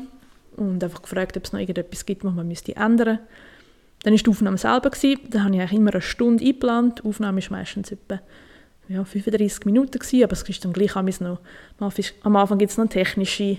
und 0.56 0.82
einfach 0.82 1.02
gefragt, 1.02 1.36
ob 1.36 1.44
es 1.44 1.52
noch 1.52 1.60
irgendetwas 1.60 2.06
gibt, 2.06 2.24
was 2.24 2.34
man 2.34 2.48
müsste 2.48 2.76
ändern 2.78 3.20
müsste. 3.20 3.28
Dann 4.04 4.14
war 4.14 4.20
die 4.20 4.30
Aufnahme 4.30 4.58
selber. 4.58 4.90
Gewesen. 4.90 5.20
Da 5.30 5.44
habe 5.44 5.56
ich 5.56 5.72
immer 5.72 5.92
eine 5.92 6.02
Stunde 6.02 6.44
eingeplant. 6.44 7.00
Die 7.00 7.08
Aufnahme 7.08 7.40
ist 7.40 7.52
meistens 7.52 7.92
etwa 7.92 8.20
ja, 8.90 9.04
35 9.04 9.66
Minuten 9.66 10.00
gewesen, 10.00 10.24
aber 10.24 10.34
es 10.34 10.44
ist 10.44 10.64
dann 10.66 10.74
gleich 10.74 10.96
noch, 11.20 11.40
am 11.80 12.36
Anfang 12.36 12.58
gibt 12.58 12.72
es 12.72 12.78
noch 12.78 12.88
technische 12.88 13.58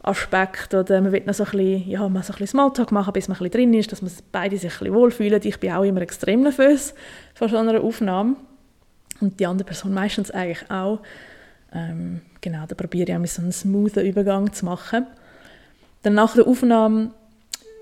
Aspekt 0.00 0.72
oder 0.74 1.00
man 1.00 1.12
will 1.12 1.22
noch 1.26 1.34
so 1.34 1.44
ein 1.44 1.50
bisschen, 1.50 1.88
ja, 1.88 2.08
mal 2.08 2.22
so 2.22 2.32
ein 2.32 2.38
bisschen 2.38 2.46
Smalltalk 2.46 2.92
machen, 2.92 3.12
bis 3.12 3.28
man 3.28 3.36
ein 3.36 3.50
bisschen 3.50 3.70
drin 3.70 3.74
ist, 3.74 3.90
dass 3.90 4.02
man 4.02 4.12
beide 4.30 4.56
sich 4.56 4.80
ein 4.80 4.94
wohlfühlen. 4.94 5.40
Ich 5.42 5.58
bin 5.58 5.72
auch 5.72 5.82
immer 5.82 6.00
extrem 6.00 6.42
nervös 6.42 6.94
vor 7.34 7.48
so 7.48 7.56
einer 7.56 7.82
Aufnahme 7.82 8.36
und 9.20 9.40
die 9.40 9.46
andere 9.46 9.66
Person 9.66 9.92
meistens 9.92 10.30
eigentlich 10.30 10.70
auch. 10.70 11.00
Ähm, 11.72 12.20
genau, 12.40 12.64
da 12.68 12.74
probiere 12.74 13.10
ich 13.10 13.16
auch 13.16 13.26
so 13.26 13.42
einen 13.42 13.52
smoothen 13.52 14.06
Übergang 14.06 14.52
zu 14.52 14.64
machen. 14.64 15.06
Dann 16.02 16.14
nach 16.14 16.34
der 16.34 16.46
Aufnahme 16.46 17.10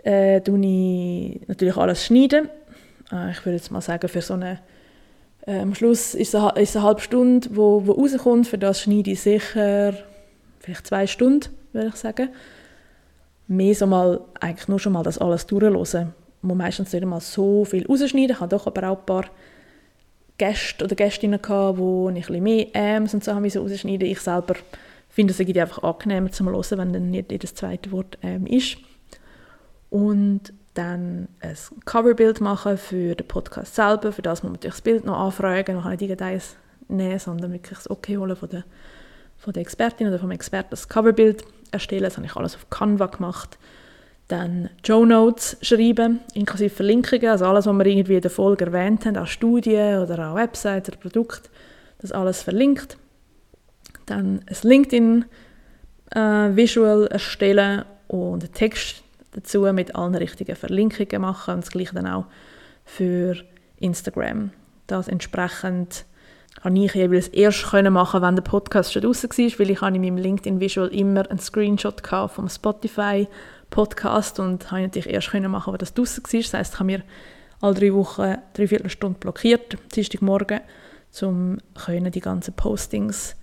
äh, 0.05 0.39
ich 0.39 1.47
natürlich 1.47 1.77
alles 1.77 2.07
schneiden. 2.07 2.49
Äh, 3.13 3.33
ich 3.33 3.45
würde 3.45 3.57
jetzt 3.57 3.71
mal 3.71 3.83
sagen, 3.83 4.09
für 4.09 4.23
so 4.23 4.35
eine 4.35 4.61
äh, 5.47 5.59
am 5.59 5.75
Schluss 5.75 6.15
ist 6.15 6.35
es 6.35 6.41
eine, 6.41 6.61
ist 6.61 6.77
eine 6.77 6.85
halbe 6.85 7.01
Stunde, 7.01 7.49
wo, 7.53 7.87
wo 7.87 7.93
rauskommt. 7.93 8.47
Für 8.47 8.59
das 8.59 8.81
schneide 8.81 9.11
ich 9.11 9.21
sicher 9.21 9.95
vielleicht 10.61 10.87
zwei 10.87 11.07
Stunden, 11.07 11.51
würde 11.73 11.89
ich 11.89 11.97
sagen. 11.97 12.31
Mehr 13.47 13.75
so 13.75 13.87
mal, 13.87 14.21
eigentlich 14.41 14.69
nur 14.69 14.79
schon 14.79 14.95
mal 14.95 15.03
das 15.03 15.19
alles 15.19 15.47
durchhören. 15.47 16.15
Muss 16.43 16.59
meistens 16.59 16.93
nicht 16.93 17.03
einmal 17.03 17.21
so 17.21 17.65
viel 17.65 17.87
rausschneiden. 17.87 18.31
Ich 18.31 18.41
hatte 18.41 18.57
doch 18.57 18.67
aber 18.67 18.91
auch 18.91 18.99
ein 18.99 19.07
paar 19.07 19.25
Gäste 20.39 20.85
oder 20.85 20.95
Gästinnen, 20.95 21.41
gehabt, 21.41 21.79
wo 21.79 22.09
ein 22.09 22.15
bisschen 22.15 22.43
mehr 22.43 22.67
Äms 22.73 23.15
und 23.15 23.23
so 23.23 23.35
haben 23.35 23.45
rausschneiden 23.45 24.09
Ich 24.09 24.21
selber 24.21 24.55
finde 25.11 25.33
es 25.33 25.41
einfach 25.41 25.83
angenehmer 25.83 26.33
zu 26.33 26.45
hören, 26.45 26.79
wenn 26.79 26.93
dann 26.93 27.11
nicht 27.11 27.31
jedes 27.31 27.55
zweite 27.55 27.93
Wort 27.93 28.19
ähm, 28.23 28.47
ist. 28.47 28.79
Und 29.91 30.53
dann 30.75 31.29
ein 31.41 31.57
Coverbild 31.85 32.41
machen 32.41 32.77
für 32.77 33.15
den 33.15 33.27
Podcast 33.27 33.75
selber. 33.75 34.13
Für 34.13 34.23
das 34.23 34.43
man 34.43 34.53
natürlich 34.53 34.75
das 34.75 34.83
Bild 34.83 35.05
noch 35.05 35.19
anfragen. 35.19 35.77
Man 35.77 35.85
kann 35.85 35.93
nicht 35.93 36.03
irgendeins 36.03 36.57
nehmen, 36.89 37.19
sondern 37.19 37.53
wirklich 37.53 37.79
das 37.79 37.91
Okay 37.91 38.19
holen 38.19 38.37
von 38.37 38.49
der, 38.49 38.65
von 39.39 39.53
der 39.53 39.63
Expertin 39.63 40.09
oder 40.09 40.19
vom 40.19 40.33
Experten 40.33 40.71
das 40.71 40.89
Coverbild 40.89 41.45
erstellen. 41.71 42.03
Das 42.03 42.17
habe 42.17 42.27
ich 42.27 42.37
alles 42.37 42.57
auf 42.57 42.69
Canva 42.71 43.07
gemacht. 43.07 43.59
Dann 44.29 44.71
Show 44.85 45.05
Notes 45.05 45.57
schreiben, 45.61 46.21
inklusive 46.33 46.75
Verlinkungen, 46.75 47.29
also 47.29 47.45
alles, 47.45 47.67
was 47.67 47.75
wir 47.77 47.87
irgendwie 47.87 48.15
in 48.15 48.23
der 48.23 48.31
Folge 48.31 48.65
erwähnt 48.65 49.05
haben, 49.05 49.19
auch 49.19 49.27
Studien 49.27 49.99
oder 49.99 50.31
auch 50.31 50.35
Websites 50.35 50.89
oder 50.89 50.99
Produkte, 50.99 51.51
das 51.99 52.11
alles 52.11 52.43
verlinkt. 52.43 52.97
Dann 54.07 54.41
ein 54.47 54.57
LinkedIn 54.63 55.27
äh, 56.15 57.07
erstellen 57.11 57.85
und 58.09 58.45
einen 58.45 58.53
Text 58.55 59.04
dazu 59.35 59.61
mit 59.73 59.95
allen 59.95 60.15
richtigen 60.15 60.57
Verlinkungen 60.57 61.21
machen 61.21 61.55
und 61.55 61.65
das 61.65 61.71
gleiche 61.71 61.95
dann 61.95 62.07
auch 62.07 62.27
für 62.85 63.37
Instagram. 63.79 64.51
Das 64.87 65.09
entsprechend 65.09 66.05
habe 66.63 66.79
ich 66.79 66.95
jeweils 66.95 67.29
erst 67.29 67.65
können 67.67 67.93
machen, 67.93 68.23
wenn 68.23 68.37
der 68.37 68.43
Podcast 68.43 68.93
schon 68.93 69.03
draußen 69.03 69.31
war, 69.31 69.59
weil 69.59 69.71
ich 69.71 69.81
habe 69.81 69.97
in 69.97 70.03
meinem 70.03 70.17
LinkedIn 70.17 70.61
Visual 70.61 70.89
immer 70.89 71.29
einen 71.29 71.39
Screenshot 71.39 72.03
vom 72.07 72.49
Spotify 72.49 73.29
Podcast 73.71 74.39
und 74.39 74.71
habe 74.71 74.83
natürlich 74.83 75.13
erst 75.13 75.31
können 75.31 75.51
machen, 75.51 75.73
wenn 75.73 75.79
das 75.79 75.95
draußen 75.95 76.23
war. 76.23 76.41
Das 76.41 76.55
heisst, 76.55 76.75
ich 76.75 76.81
habe 76.81 76.87
mir 76.87 77.03
alle 77.61 77.75
drei 77.75 77.93
Wochen 77.93 78.37
drei 78.53 78.69
Viertelstunde 78.69 79.19
blockiert, 79.19 79.77
Dienstagmorgen, 79.95 80.61
um 81.23 81.59
die 81.89 82.21
ganzen 82.21 82.55
Postings 82.55 83.37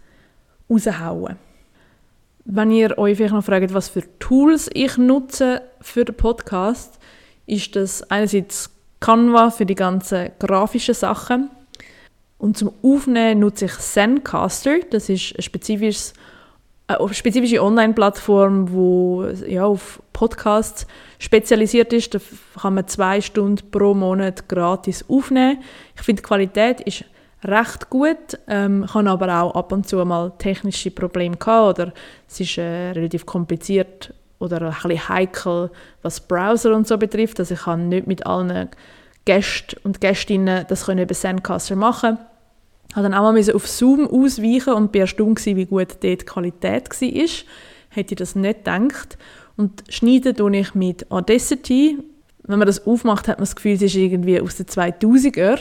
rauszuhauen. 0.69 1.37
Wenn 2.45 2.71
ihr 2.71 2.97
euch 2.97 3.17
vielleicht 3.17 3.33
noch 3.33 3.43
fragt, 3.43 3.73
was 3.73 3.89
für 3.89 4.03
Tools 4.19 4.69
ich 4.73 4.97
nutze 4.97 5.61
für 5.79 6.05
den 6.05 6.15
Podcast, 6.15 6.99
ist 7.45 7.75
das 7.75 8.03
einerseits 8.09 8.69
Canva 8.99 9.51
für 9.51 9.65
die 9.65 9.75
ganzen 9.75 10.31
grafischen 10.39 10.95
Sachen 10.95 11.49
und 12.37 12.57
zum 12.57 12.71
Aufnehmen 12.81 13.39
nutze 13.41 13.65
ich 13.65 13.77
Zencaster. 13.77 14.79
Das 14.89 15.09
ist 15.09 15.37
ein 15.37 15.41
spezifisches 15.43 16.13
eine 16.99 17.13
spezifische 17.13 17.63
Online-Plattform, 17.63 18.65
die 18.67 19.53
ja, 19.53 19.65
auf 19.65 20.01
Podcasts 20.13 20.87
spezialisiert 21.19 21.93
ist. 21.93 22.13
Da 22.13 22.19
kann 22.59 22.75
man 22.75 22.87
zwei 22.87 23.21
Stunden 23.21 23.69
pro 23.71 23.93
Monat 23.93 24.49
gratis 24.49 25.05
aufnehmen. 25.07 25.59
Ich 25.95 26.01
finde, 26.01 26.21
die 26.21 26.27
Qualität 26.27 26.81
ist 26.81 27.05
recht 27.43 27.89
gut, 27.89 28.39
ähm, 28.47 28.85
kann 28.91 29.07
aber 29.07 29.41
auch 29.41 29.55
ab 29.55 29.71
und 29.71 29.87
zu 29.87 30.03
mal 30.05 30.31
technische 30.37 30.91
Probleme 30.91 31.37
haben 31.45 31.69
oder 31.69 31.93
es 32.27 32.39
ist 32.39 32.57
äh, 32.57 32.91
relativ 32.91 33.25
kompliziert 33.25 34.13
oder 34.39 34.61
ein 34.61 34.69
bisschen 34.69 35.09
heikel, 35.09 35.71
was 36.01 36.19
Browser 36.19 36.75
und 36.75 36.87
so 36.87 36.97
betrifft. 36.97 37.39
Also 37.39 37.53
ich 37.53 37.61
kann 37.61 37.89
nicht 37.89 38.07
mit 38.07 38.25
allen 38.25 38.69
Gästen 39.25 39.77
und 39.83 40.01
Gästinnen 40.01 40.65
das 40.67 40.85
können 40.85 41.03
über 41.03 41.13
Zencaster 41.13 41.75
machen. 41.75 42.17
Ich 42.89 42.95
musste 42.95 43.09
dann 43.09 43.13
auch 43.13 43.31
mal 43.31 43.55
auf 43.55 43.67
Zoom 43.67 44.07
ausweichen 44.07 44.73
und 44.73 44.93
war 44.93 45.01
erstaunt, 45.01 45.45
wie 45.45 45.65
gut 45.65 45.91
dort 45.91 46.03
die 46.03 46.17
Qualität 46.17 46.89
war. 46.89 47.27
Hätte 47.89 48.13
ich 48.13 48.17
das 48.17 48.35
nicht 48.35 48.65
gedacht. 48.65 49.17
Und 49.57 49.83
schneiden 49.89 50.35
tue 50.35 50.57
ich 50.57 50.75
mit 50.75 51.09
Audacity. 51.11 51.99
Wenn 52.43 52.59
man 52.59 52.65
das 52.65 52.85
aufmacht, 52.85 53.27
hat 53.27 53.37
man 53.37 53.43
das 53.43 53.55
Gefühl, 53.55 53.73
es 53.73 53.81
ist 53.81 53.95
irgendwie 53.95 54.41
aus 54.41 54.57
den 54.57 54.65
2000er 54.65 55.59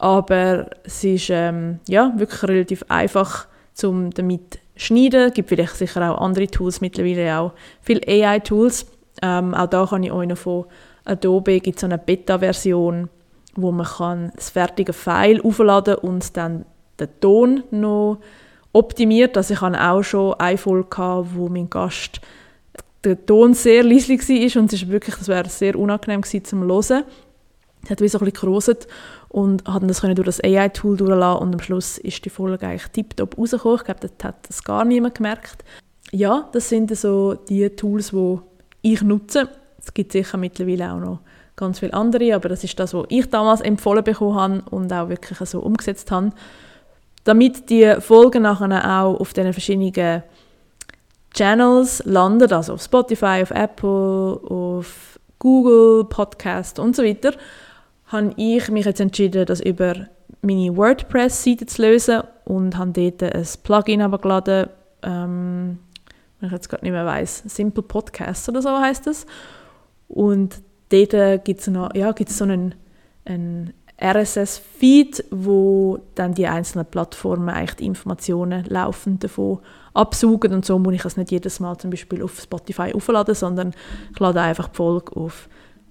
aber 0.00 0.70
es 0.82 1.04
ist 1.04 1.28
ähm, 1.28 1.78
ja, 1.86 2.12
wirklich 2.16 2.42
relativ 2.42 2.84
einfach, 2.88 3.46
um 3.84 4.10
damit 4.10 4.54
zu 4.54 4.58
schneiden. 4.76 5.28
Es 5.28 5.34
gibt 5.34 5.50
vielleicht 5.50 5.76
sicher 5.76 6.10
auch 6.10 6.22
andere 6.22 6.46
Tools, 6.46 6.80
mittlerweile 6.80 7.38
auch 7.38 7.52
viele 7.82 8.00
AI-Tools. 8.08 8.86
Ähm, 9.20 9.54
auch 9.54 9.66
da 9.66 9.86
kann 9.86 10.02
ich 10.02 10.10
euch 10.10 10.26
noch 10.26 10.38
von 10.38 10.64
Adobe 11.04 11.60
gibt 11.60 11.78
so 11.78 11.86
eine 11.86 11.98
Beta-Version, 11.98 13.10
wo 13.56 13.72
man 13.72 13.86
kann 13.86 14.32
das 14.36 14.48
fertige 14.48 14.94
File 14.94 15.42
aufladen 15.42 15.96
und 15.96 16.34
dann 16.34 16.64
den 16.98 17.08
Ton 17.20 17.64
noch 17.70 18.20
optimiert. 18.72 19.36
Also 19.36 19.52
ich 19.52 19.60
hatte 19.60 19.82
auch 19.82 20.02
schon 20.02 20.34
eine 20.34 20.56
Folge, 20.56 21.24
wo 21.34 21.48
mein 21.48 21.68
Gast 21.68 22.22
der 23.04 23.26
Ton 23.26 23.52
sehr 23.52 23.82
leislich 23.82 24.26
war 24.26 24.62
und 24.62 24.72
es 24.72 24.82
ist 24.82 24.88
wirklich, 24.88 25.16
das 25.16 25.28
wäre 25.28 25.48
sehr 25.50 25.78
unangenehm 25.78 26.22
gewesen 26.22 26.44
zum 26.44 26.62
Hören. 26.62 27.04
Es 27.84 27.90
hat 27.90 28.00
wie 28.00 28.08
so 28.08 28.18
ein 28.18 28.24
bisschen 28.24 28.40
geroset 28.40 28.86
und 29.30 29.64
haben 29.66 29.86
das 29.86 30.00
können 30.00 30.16
durch 30.16 30.26
das 30.26 30.42
AI-Tool 30.42 30.96
durchlassen 30.96 31.42
und 31.42 31.54
am 31.54 31.60
Schluss 31.60 31.98
ist 31.98 32.24
die 32.24 32.30
Folge 32.30 32.66
eigentlich 32.66 32.90
tiptop 32.90 33.38
rausgekommen. 33.38 33.78
Ich 33.78 33.84
glaube, 33.84 34.00
das 34.00 34.12
hat 34.24 34.48
das 34.48 34.64
gar 34.64 34.84
niemand 34.84 35.14
gemerkt. 35.14 35.64
Ja, 36.10 36.48
das 36.52 36.68
sind 36.68 36.94
so 36.96 37.34
die 37.34 37.70
Tools, 37.70 38.10
die 38.10 38.38
ich 38.82 39.02
nutze. 39.02 39.48
Es 39.78 39.94
gibt 39.94 40.12
sicher 40.12 40.36
mittlerweile 40.36 40.92
auch 40.92 40.98
noch 40.98 41.20
ganz 41.54 41.78
viele 41.78 41.94
andere, 41.94 42.34
aber 42.34 42.48
das 42.48 42.64
ist 42.64 42.78
das, 42.80 42.92
was 42.92 43.06
ich 43.08 43.30
damals 43.30 43.60
empfohlen 43.60 44.02
bekommen 44.02 44.34
habe 44.34 44.62
und 44.70 44.92
auch 44.92 45.08
wirklich 45.08 45.38
so 45.48 45.60
umgesetzt 45.60 46.10
habe. 46.10 46.32
Damit 47.22 47.70
die 47.70 47.94
Folgen 48.00 48.42
nachher 48.42 49.02
auch 49.02 49.20
auf 49.20 49.32
den 49.32 49.52
verschiedenen 49.52 50.24
Channels 51.34 52.02
landen, 52.04 52.52
also 52.52 52.72
auf 52.72 52.82
Spotify, 52.82 53.42
auf 53.42 53.52
Apple, 53.52 54.40
auf 54.48 55.20
Google, 55.38 56.04
Podcast 56.04 56.80
und 56.80 56.96
so 56.96 57.04
weiter, 57.04 57.34
habe 58.10 58.32
ich 58.36 58.68
mich 58.70 58.84
jetzt 58.84 59.00
entschieden, 59.00 59.46
das 59.46 59.60
über 59.60 59.94
meine 60.42 60.76
WordPress-Seite 60.76 61.66
zu 61.66 61.82
lösen 61.82 62.22
und 62.44 62.76
habe 62.76 62.92
dort 62.92 63.22
ein 63.34 63.46
Plugin 63.62 64.02
abgeladen, 64.02 64.68
ähm, 65.02 65.78
wenn 66.40 66.46
ich 66.48 66.52
jetzt 66.52 66.68
gerade 66.68 66.84
nicht 66.84 66.92
mehr 66.92 67.06
weiß, 67.06 67.44
Simple 67.46 67.82
Podcast 67.82 68.48
oder 68.48 68.62
so 68.62 68.70
heißt 68.70 69.06
das. 69.06 69.26
Und 70.08 70.60
dort 70.88 71.44
gibt 71.44 71.60
es 71.60 71.66
ja, 71.66 72.14
so 72.26 72.44
einen, 72.44 72.74
einen 73.24 73.74
RSS-Feed, 74.02 75.26
wo 75.30 75.98
dann 76.14 76.34
die 76.34 76.46
einzelnen 76.46 76.86
Plattformen 76.86 77.50
eigentlich 77.50 77.76
die 77.76 77.86
Informationen 77.86 78.64
laufend 78.64 79.22
davon 79.22 79.60
absaugen 79.92 80.54
und 80.54 80.64
so 80.64 80.78
muss 80.78 80.94
ich 80.94 81.04
es 81.04 81.16
nicht 81.16 81.30
jedes 81.30 81.60
Mal 81.60 81.76
zum 81.76 81.90
Beispiel 81.90 82.22
auf 82.22 82.40
Spotify 82.40 82.92
aufladen, 82.94 83.34
sondern 83.34 83.74
ich 84.10 84.18
lade 84.18 84.40
einfach 84.40 84.68
die 84.68 84.76
Folge 84.76 85.14
auf 85.16 85.48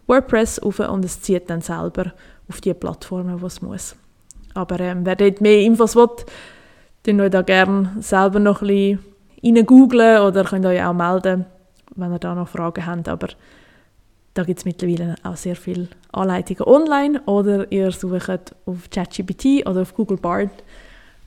WordPress 0.10 0.60
auf 0.60 0.80
und 0.80 1.06
es 1.06 1.22
zieht 1.22 1.50
dann 1.50 1.62
selber 1.62 2.14
auf 2.50 2.60
die 2.62 2.74
Plattformen, 2.74 3.42
wo 3.42 3.46
es 3.46 3.62
muss. 3.62 3.96
Aber 4.54 4.80
ähm, 4.80 5.06
wer 5.06 5.16
dort 5.16 5.42
mehr 5.42 5.62
Infos 5.62 5.96
will, 5.96 6.10
dann 7.04 7.22
euch 7.22 7.30
da 7.30 7.42
gerne 7.44 7.96
selber 8.00 8.40
noch 8.40 8.62
ein 8.62 9.00
bisschen 9.42 9.66
googlen 9.66 10.22
oder 10.22 10.44
könnt 10.44 10.66
euch 10.66 10.84
auch 10.84 10.94
melden, 10.94 11.46
wenn 11.96 12.12
ihr 12.12 12.20
da 12.20 12.36
noch 12.36 12.50
Fragen 12.50 12.86
habt. 12.86 13.08
Aber 13.08 13.28
da 14.34 14.44
gibt 14.44 14.60
es 14.60 14.66
mittlerweile 14.66 15.16
auch 15.24 15.36
sehr 15.36 15.56
viele 15.56 15.88
Anleitungen 16.12 16.64
online 16.64 17.22
oder 17.26 17.72
ihr 17.72 17.92
sucht 17.92 18.54
auf 18.66 18.90
ChatGPT 18.90 19.68
oder 19.68 19.82
auf 19.82 19.94
Google 19.94 20.18
Bard, 20.18 20.64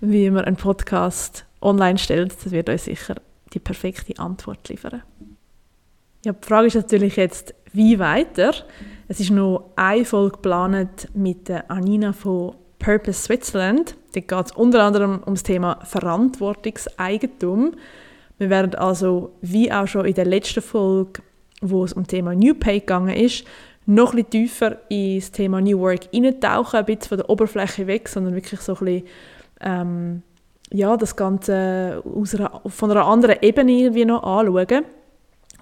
wie 0.01 0.29
man 0.31 0.45
einen 0.45 0.57
Podcast 0.57 1.45
online 1.61 1.99
stellt. 1.99 2.35
Das 2.45 2.53
wird 2.53 2.69
euch 2.69 2.83
sicher 2.83 3.15
die 3.53 3.61
perfekte 3.61 4.19
Antwort 4.19 4.69
liefern. 4.69 5.03
Ja, 6.25 6.33
die 6.33 6.47
Frage 6.47 6.69
ist 6.69 6.76
natürlich 6.76 7.17
jetzt, 7.17 7.52
wie 7.73 7.99
weiter? 7.99 8.52
Es 9.09 9.19
ist 9.19 9.33
noch 9.33 9.73
eine 9.75 10.05
Folge 10.05 10.37
geplant 10.37 11.09
mit 11.14 11.49
der 11.49 11.69
Anina 11.69 12.12
von 12.12 12.55
Purpose 12.79 13.23
Switzerland. 13.23 13.97
Da 14.14 14.21
geht 14.21 14.47
es 14.47 14.52
unter 14.52 14.85
anderem 14.85 15.21
um 15.26 15.35
das 15.35 15.43
Thema 15.43 15.81
Verantwortungseigentum. 15.83 17.73
Wir 18.38 18.50
werden 18.50 18.76
also, 18.76 19.33
wie 19.41 19.73
auch 19.73 19.88
schon 19.88 20.05
in 20.05 20.14
der 20.14 20.26
letzten 20.26 20.62
Folge, 20.62 21.23
wo 21.61 21.83
es 21.83 21.93
um 21.93 22.05
das 22.05 22.11
Thema 22.11 22.37
New 22.37 22.55
Pay 22.55 22.81
gegangen 22.81 23.17
ist, 23.17 23.45
noch 23.87 24.14
ein 24.14 24.31
tiefer 24.31 24.76
ins 24.91 25.33
Thema 25.33 25.61
New 25.61 25.81
Work 25.81 26.02
eintauchen, 26.14 26.79
ein 26.79 26.85
bisschen 26.85 27.09
von 27.09 27.19
der 27.19 27.31
Oberfläche 27.31 27.88
weg, 27.88 28.09
sondern 28.09 28.37
wirklich 28.37 28.61
so 28.61 28.76
ein 28.76 28.85
bisschen, 28.85 29.07
ähm, 29.61 30.23
ja, 30.71 30.97
das 30.97 31.17
Ganze 31.17 32.00
aus 32.05 32.37
einer, 32.37 32.62
von 32.64 32.93
einer 32.93 33.07
anderen 33.07 33.38
Ebene 33.43 33.73
irgendwie 33.73 34.05
noch 34.05 34.23
anschauen. 34.23 34.85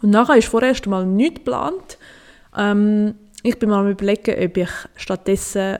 Und 0.02 0.10
nachher 0.10 0.36
ist 0.36 0.48
vorerst 0.48 0.86
mal 0.86 1.04
nichts 1.06 1.36
geplant. 1.36 1.98
Ähm, 2.56 3.14
ich 3.42 3.58
bin 3.58 3.70
mal 3.70 3.80
am 3.80 3.90
überlegen, 3.90 4.42
ob 4.42 4.56
ich 4.56 4.70
stattdessen 4.96 5.78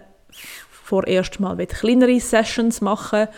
vorerst 0.71 1.41
mal 1.41 1.57
kleinere 1.67 2.21
Sessions 2.21 2.81
machen 2.81 3.29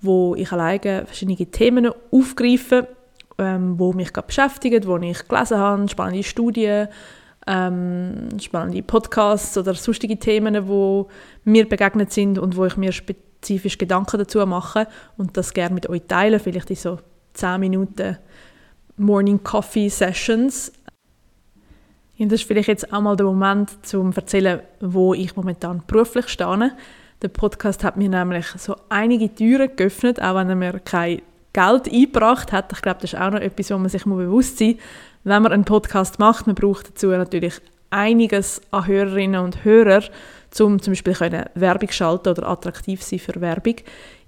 wo 0.00 0.34
ich 0.34 0.52
alleine 0.52 1.06
verschiedene 1.06 1.36
Themen 1.36 1.90
aufgreife, 2.10 2.88
ähm, 3.38 3.78
wo 3.78 3.92
mich 3.92 4.12
gerade 4.12 4.26
beschäftigen, 4.26 4.86
wo 4.86 4.96
ich 4.98 5.26
gelesen 5.26 5.58
habe, 5.58 5.88
spannende 5.88 6.22
Studien, 6.22 6.88
ähm, 7.46 8.28
spannende 8.40 8.82
Podcasts 8.82 9.56
oder 9.56 9.74
sonstige 9.74 10.18
Themen, 10.18 10.68
wo 10.68 11.08
mir 11.44 11.68
begegnet 11.68 12.12
sind 12.12 12.38
und 12.38 12.56
wo 12.56 12.66
ich 12.66 12.76
mir 12.76 12.92
spezifisch 12.92 13.78
Gedanken 13.78 14.18
dazu 14.18 14.44
mache 14.46 14.86
und 15.16 15.36
das 15.36 15.54
gerne 15.54 15.74
mit 15.74 15.88
euch 15.88 16.02
teilen, 16.06 16.40
vielleicht 16.40 16.70
in 16.70 16.76
so 16.76 16.98
10 17.34 17.60
Minuten 17.60 18.18
Morning 18.98 19.42
Coffee 19.42 19.88
Sessions. 19.88 20.72
Und 22.18 22.32
das 22.32 22.40
ist 22.40 22.48
vielleicht 22.48 22.68
jetzt 22.68 22.92
auch 22.92 23.00
mal 23.00 23.16
der 23.16 23.26
Moment, 23.26 23.70
um 23.94 24.12
zu 24.12 24.20
erzählen, 24.20 24.60
wo 24.80 25.14
ich 25.14 25.36
momentan 25.36 25.82
beruflich 25.86 26.28
stehe. 26.28 26.72
Der 27.22 27.28
Podcast 27.28 27.84
hat 27.84 27.96
mir 27.96 28.08
nämlich 28.08 28.46
so 28.58 28.76
einige 28.88 29.32
Türen 29.32 29.74
geöffnet, 29.76 30.20
auch 30.20 30.34
wenn 30.34 30.48
er 30.50 30.56
mir 30.56 30.80
kein 30.80 31.22
Geld 31.52 31.88
eingebracht 31.92 32.52
hat. 32.52 32.72
Ich 32.72 32.82
glaube, 32.82 33.00
das 33.00 33.12
ist 33.12 33.20
auch 33.20 33.30
noch 33.30 33.40
etwas, 33.40 33.70
wo 33.70 33.78
man 33.78 33.88
sich 33.88 34.04
bewusst 34.04 34.58
sein 34.58 34.72
muss. 34.72 34.78
Wenn 35.24 35.42
man 35.42 35.52
einen 35.52 35.64
Podcast 35.64 36.18
macht, 36.18 36.46
man 36.46 36.54
braucht 36.56 36.88
dazu 36.88 37.08
natürlich 37.08 37.60
einiges 37.90 38.60
an 38.70 38.86
Hörerinnen 38.86 39.40
und 39.40 39.64
Hörern, 39.64 40.04
um 40.60 40.80
zum 40.80 40.92
Beispiel 40.92 41.14
können 41.14 41.44
Werbung 41.54 41.90
schalten 41.90 42.30
oder 42.30 42.48
attraktiv 42.48 43.02
sein 43.02 43.18
für 43.18 43.40
Werbung, 43.40 43.76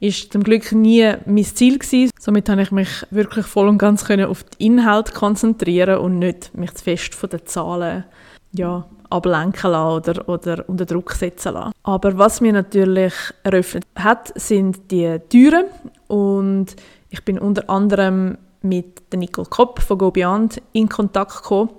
ist 0.00 0.32
zum 0.32 0.42
Glück 0.42 0.72
nie 0.72 1.12
mein 1.26 1.44
Ziel 1.44 1.78
gewesen. 1.78 2.10
Somit 2.18 2.48
habe 2.48 2.62
ich 2.62 2.70
mich 2.70 2.88
wirklich 3.10 3.46
voll 3.46 3.68
und 3.68 3.78
ganz 3.78 4.04
können 4.04 4.26
auf 4.26 4.44
den 4.44 4.74
Inhalt 4.74 5.14
konzentrieren 5.14 5.98
und 5.98 6.18
nicht 6.18 6.54
mich 6.54 6.74
zu 6.74 6.84
fest 6.84 7.14
von 7.14 7.30
den 7.30 7.46
Zahlen 7.46 8.04
ja, 8.52 8.86
ablenken 9.10 9.70
lassen 9.70 9.96
oder, 9.96 10.28
oder 10.28 10.68
unter 10.68 10.86
Druck 10.86 11.12
setzen 11.12 11.54
lassen. 11.54 11.72
Aber 11.82 12.18
was 12.18 12.40
mir 12.40 12.52
natürlich 12.52 13.14
eröffnet 13.42 13.84
hat, 13.96 14.32
sind 14.38 14.90
die 14.90 15.18
Türen 15.28 15.66
und 16.08 16.76
ich 17.10 17.24
bin 17.24 17.38
unter 17.38 17.68
anderem 17.68 18.38
mit 18.62 19.02
Nicole 19.14 19.48
Kopp 19.48 19.80
von 19.80 19.98
Go 19.98 20.10
Beyond 20.10 20.60
in 20.72 20.88
Kontakt 20.88 21.42
gekommen. 21.42 21.70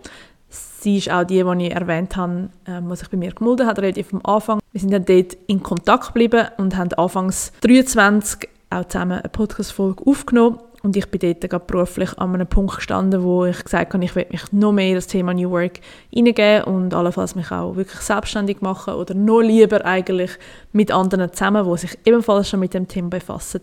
Sie 0.82 0.98
ist 0.98 1.12
auch 1.12 1.24
die, 1.24 1.44
die 1.44 1.68
ich 1.68 1.76
erwähnt 1.76 2.18
habe, 2.18 2.50
ähm, 2.66 2.90
die 2.90 2.96
sich 2.96 3.08
bei 3.08 3.18
mir 3.18 3.32
gemeldet 3.32 3.68
hat, 3.68 3.78
relativ 3.78 4.12
am 4.16 4.22
Anfang. 4.24 4.60
Wir 4.72 4.82
sind 4.82 4.92
dann 4.92 5.06
dort 5.06 5.38
in 5.46 5.62
Kontakt 5.62 6.08
geblieben 6.08 6.48
und 6.58 6.76
haben 6.76 6.92
anfangs 6.94 7.52
23 7.62 8.50
auch 8.72 8.86
zusammen 8.86 9.20
eine 9.20 9.30
Podcast-Folge 9.30 10.04
aufgenommen. 10.08 10.58
Und 10.82 10.98
ich 10.98 11.06
bin 11.12 11.20
dort 11.20 11.48
gerade 11.48 11.66
beruflich 11.68 12.18
an 12.18 12.34
einem 12.34 12.48
Punkt 12.48 12.78
gestanden, 12.78 13.22
wo 13.22 13.46
ich 13.46 13.64
gesagt 13.64 13.94
habe, 13.94 14.04
ich 14.04 14.16
will 14.16 14.26
mich 14.32 14.52
noch 14.52 14.72
mehr 14.72 14.88
in 14.90 14.96
das 14.96 15.06
Thema 15.06 15.36
New 15.36 15.52
Work 15.52 15.82
hineingeben 16.10 16.64
und 16.64 16.96
allenfalls 16.96 17.36
mich 17.36 17.52
auch 17.52 17.76
wirklich 17.76 18.02
selbstständig 18.02 18.62
machen 18.62 18.96
oder 18.96 19.14
noch 19.14 19.42
lieber 19.42 19.86
eigentlich 19.86 20.32
mit 20.72 20.92
anderen 20.92 21.32
zusammen, 21.32 21.72
die 21.72 21.78
sich 21.78 21.96
ebenfalls 22.06 22.50
schon 22.50 22.60
mit 22.60 22.74
dem 22.74 22.88
Thema 22.88 23.10
befassen. 23.10 23.62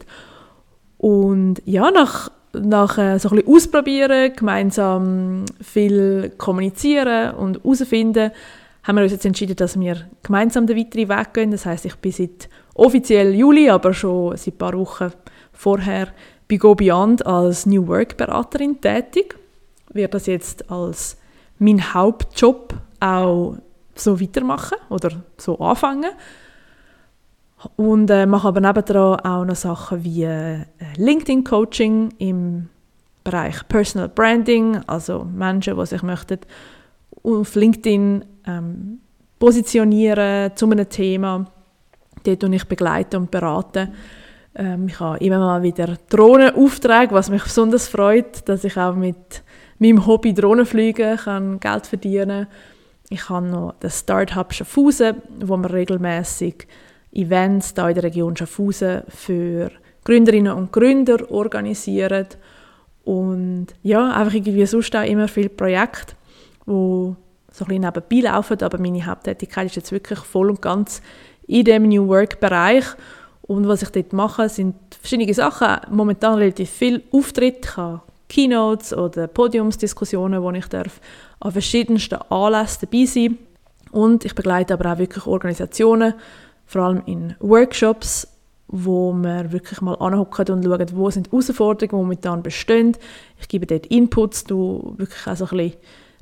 Und 0.98 1.62
ja, 1.64 1.90
nach 1.90 2.30
nach 2.52 2.98
äh, 2.98 3.18
so 3.18 3.30
ein 3.30 3.36
bisschen 3.36 3.54
ausprobieren, 3.54 4.32
gemeinsam 4.34 5.44
viel 5.60 6.32
kommunizieren 6.38 7.34
und 7.34 7.62
herausfinden, 7.62 8.30
haben 8.84 8.96
wir 8.96 9.02
uns 9.02 9.12
jetzt 9.12 9.26
entschieden, 9.26 9.56
dass 9.56 9.78
wir 9.78 10.08
gemeinsam 10.22 10.66
den 10.66 10.78
weiteren 10.78 11.08
Weg 11.08 11.34
gehen. 11.34 11.50
Das 11.50 11.66
heißt, 11.66 11.84
ich 11.84 11.96
bin 11.96 12.12
seit 12.12 12.48
offiziell 12.74 13.34
Juli, 13.34 13.68
aber 13.68 13.92
schon 13.92 14.36
seit 14.36 14.54
ein 14.54 14.58
paar 14.58 14.72
Wochen 14.78 15.12
vorher 15.52 16.08
bei 16.48 16.56
Go 16.56 16.74
Beyond 16.74 17.26
als 17.26 17.66
New 17.66 17.86
Work 17.86 18.16
Beraterin 18.16 18.80
tätig. 18.80 19.36
Werde 19.92 20.12
das 20.12 20.26
jetzt 20.26 20.70
als 20.70 21.18
mein 21.58 21.92
Hauptjob 21.92 22.74
auch 23.00 23.56
so 23.94 24.20
weitermachen 24.20 24.78
oder 24.88 25.10
so 25.36 25.58
anfangen. 25.58 26.10
Und 27.76 28.10
äh, 28.10 28.26
mache 28.26 28.48
aber 28.48 28.60
nebendran 28.60 29.20
auch 29.20 29.44
noch 29.44 29.56
Sachen 29.56 30.04
wie 30.04 30.24
äh, 30.24 30.64
LinkedIn-Coaching 30.96 32.14
im 32.18 32.68
Bereich 33.24 33.66
Personal 33.68 34.08
Branding, 34.08 34.78
also 34.86 35.24
Menschen, 35.24 35.76
die 35.76 35.86
sich 35.86 36.02
möchten 36.02 36.38
auf 37.22 37.54
LinkedIn 37.54 38.24
ähm, 38.46 39.00
positionieren 39.38 40.52
zu 40.54 40.70
einem 40.70 40.88
Thema. 40.88 41.46
Dort 42.24 42.42
ich 42.42 42.64
begleite 42.64 43.18
und 43.18 43.30
berate. 43.30 43.90
Ähm, 44.54 44.88
ich 44.88 44.98
habe 45.00 45.18
immer 45.18 45.38
mal 45.38 45.62
wieder 45.62 45.96
Drohnenaufträge, 46.08 47.14
was 47.14 47.30
mich 47.30 47.42
besonders 47.42 47.88
freut, 47.88 48.48
dass 48.48 48.64
ich 48.64 48.76
auch 48.76 48.94
mit 48.94 49.42
meinem 49.78 50.06
Hobby 50.06 50.34
Drohnenfliegen 50.34 51.16
kann 51.16 51.60
Geld 51.60 51.86
verdienen 51.86 52.46
kann. 52.46 52.48
Ich 53.10 53.28
habe 53.28 53.46
noch 53.46 53.74
das 53.80 54.00
Startup 54.00 54.52
Schaffhausen, 54.52 55.22
wo 55.40 55.56
wir 55.56 55.72
regelmäßig 55.72 56.66
Events 57.12 57.74
da 57.74 57.88
in 57.88 57.94
der 57.94 58.04
Region 58.04 58.36
Schaffhausen 58.36 59.02
für 59.08 59.70
Gründerinnen 60.04 60.52
und 60.52 60.72
Gründer 60.72 61.30
organisieren. 61.30 62.26
Und 63.04 63.68
ja, 63.82 64.12
einfach 64.12 64.34
irgendwie 64.34 64.66
sonst 64.66 64.94
auch 64.94 65.04
immer 65.04 65.28
viele 65.28 65.48
Projekte, 65.48 66.14
die 66.66 66.70
so 66.70 67.16
ein 67.64 67.66
bisschen 67.66 67.80
nebenbei 67.80 68.30
laufen, 68.30 68.62
aber 68.62 68.78
meine 68.78 69.04
Haupttätigkeit 69.04 69.66
ist 69.66 69.76
jetzt 69.76 69.92
wirklich 69.92 70.18
voll 70.18 70.50
und 70.50 70.62
ganz 70.62 71.02
in 71.46 71.64
dem 71.64 71.88
New 71.88 72.06
Work-Bereich. 72.06 72.84
Und 73.42 73.66
was 73.66 73.82
ich 73.82 73.88
dort 73.88 74.12
mache, 74.12 74.48
sind 74.48 74.76
verschiedene 75.00 75.32
Sachen. 75.32 75.78
Momentan 75.90 76.34
relativ 76.34 76.68
viel 76.68 77.02
Auftritt. 77.10 77.64
Ich 77.64 77.76
habe 77.78 78.02
Keynotes 78.28 78.92
oder 78.92 79.26
Podiumsdiskussionen, 79.26 80.42
wo 80.42 80.50
ich 80.50 80.66
darf 80.66 81.00
an 81.40 81.52
verschiedensten 81.52 82.18
Anlässen 82.28 82.88
dabei 82.90 83.04
sein 83.06 83.38
Und 83.90 84.24
ich 84.26 84.34
begleite 84.34 84.74
aber 84.74 84.92
auch 84.92 84.98
wirklich 84.98 85.26
Organisationen, 85.26 86.14
vor 86.68 86.82
allem 86.82 87.02
in 87.06 87.34
Workshops, 87.40 88.28
wo 88.68 89.12
wir 89.14 89.50
wirklich 89.50 89.80
mal 89.80 89.94
anhocken 89.94 90.50
und 90.50 90.64
schauen, 90.64 90.86
wo 90.94 91.10
sind 91.10 91.26
die 91.26 91.30
Herausforderungen, 91.30 91.90
die 91.90 91.96
momentan 91.96 92.42
bestehen. 92.42 92.96
Ich 93.40 93.48
gebe 93.48 93.66
dort 93.66 93.86
Inputs, 93.86 94.44
du 94.44 94.94
wirklich 94.98 95.26
auch 95.26 95.36
so 95.36 95.46
ein 95.46 95.56
bisschen 95.56 95.72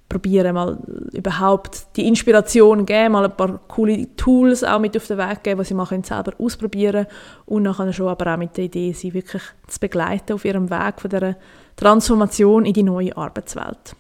probieren 0.08 0.54
mal 0.54 0.78
überhaupt 1.12 1.88
die 1.96 2.06
Inspiration 2.06 2.86
geben, 2.86 3.12
mal 3.12 3.24
ein 3.24 3.36
paar 3.36 3.58
coole 3.66 4.14
Tools 4.14 4.62
auch 4.62 4.78
mit 4.78 4.96
auf 4.96 5.08
den 5.08 5.18
Weg 5.18 5.42
geben, 5.42 5.60
die 5.60 5.66
sie 5.66 5.74
mal 5.74 5.86
selber 5.86 6.32
ausprobieren 6.38 7.06
und 7.46 7.64
nachher 7.64 7.92
schon 7.92 8.06
aber 8.06 8.32
auch 8.32 8.38
mit 8.38 8.56
der 8.56 8.66
Idee, 8.66 8.92
sie 8.92 9.14
wirklich 9.14 9.42
zu 9.66 9.80
begleiten 9.80 10.34
auf 10.34 10.44
ihrem 10.44 10.70
Weg 10.70 11.00
von 11.00 11.10
der 11.10 11.36
Transformation 11.74 12.64
in 12.64 12.72
die 12.72 12.84
neue 12.84 13.16
Arbeitswelt. 13.16 13.96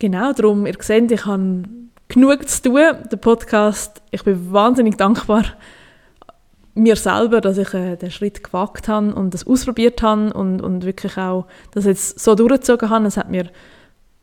Genau, 0.00 0.32
darum, 0.32 0.66
ihr 0.66 0.76
seht, 0.80 1.12
ich 1.12 1.26
habe 1.26 1.62
genug 2.08 2.48
zu 2.48 2.62
tun. 2.62 2.82
Der 3.10 3.16
Podcast, 3.16 4.02
ich 4.10 4.24
bin 4.24 4.52
wahnsinnig 4.52 4.96
dankbar 4.96 5.44
mir 6.78 6.96
selber, 6.96 7.40
dass 7.40 7.58
ich 7.58 7.74
äh, 7.74 7.96
den 7.96 8.10
Schritt 8.10 8.42
gewagt 8.42 8.88
habe 8.88 9.14
und 9.14 9.34
das 9.34 9.46
ausprobiert 9.46 10.00
habe 10.00 10.32
und, 10.32 10.60
und 10.60 10.84
wirklich 10.84 11.18
auch 11.18 11.46
das 11.72 11.84
jetzt 11.84 12.20
so 12.20 12.34
durchgezogen 12.34 12.88
habe. 12.88 13.06
Es 13.06 13.16
hat 13.16 13.30
mir 13.30 13.50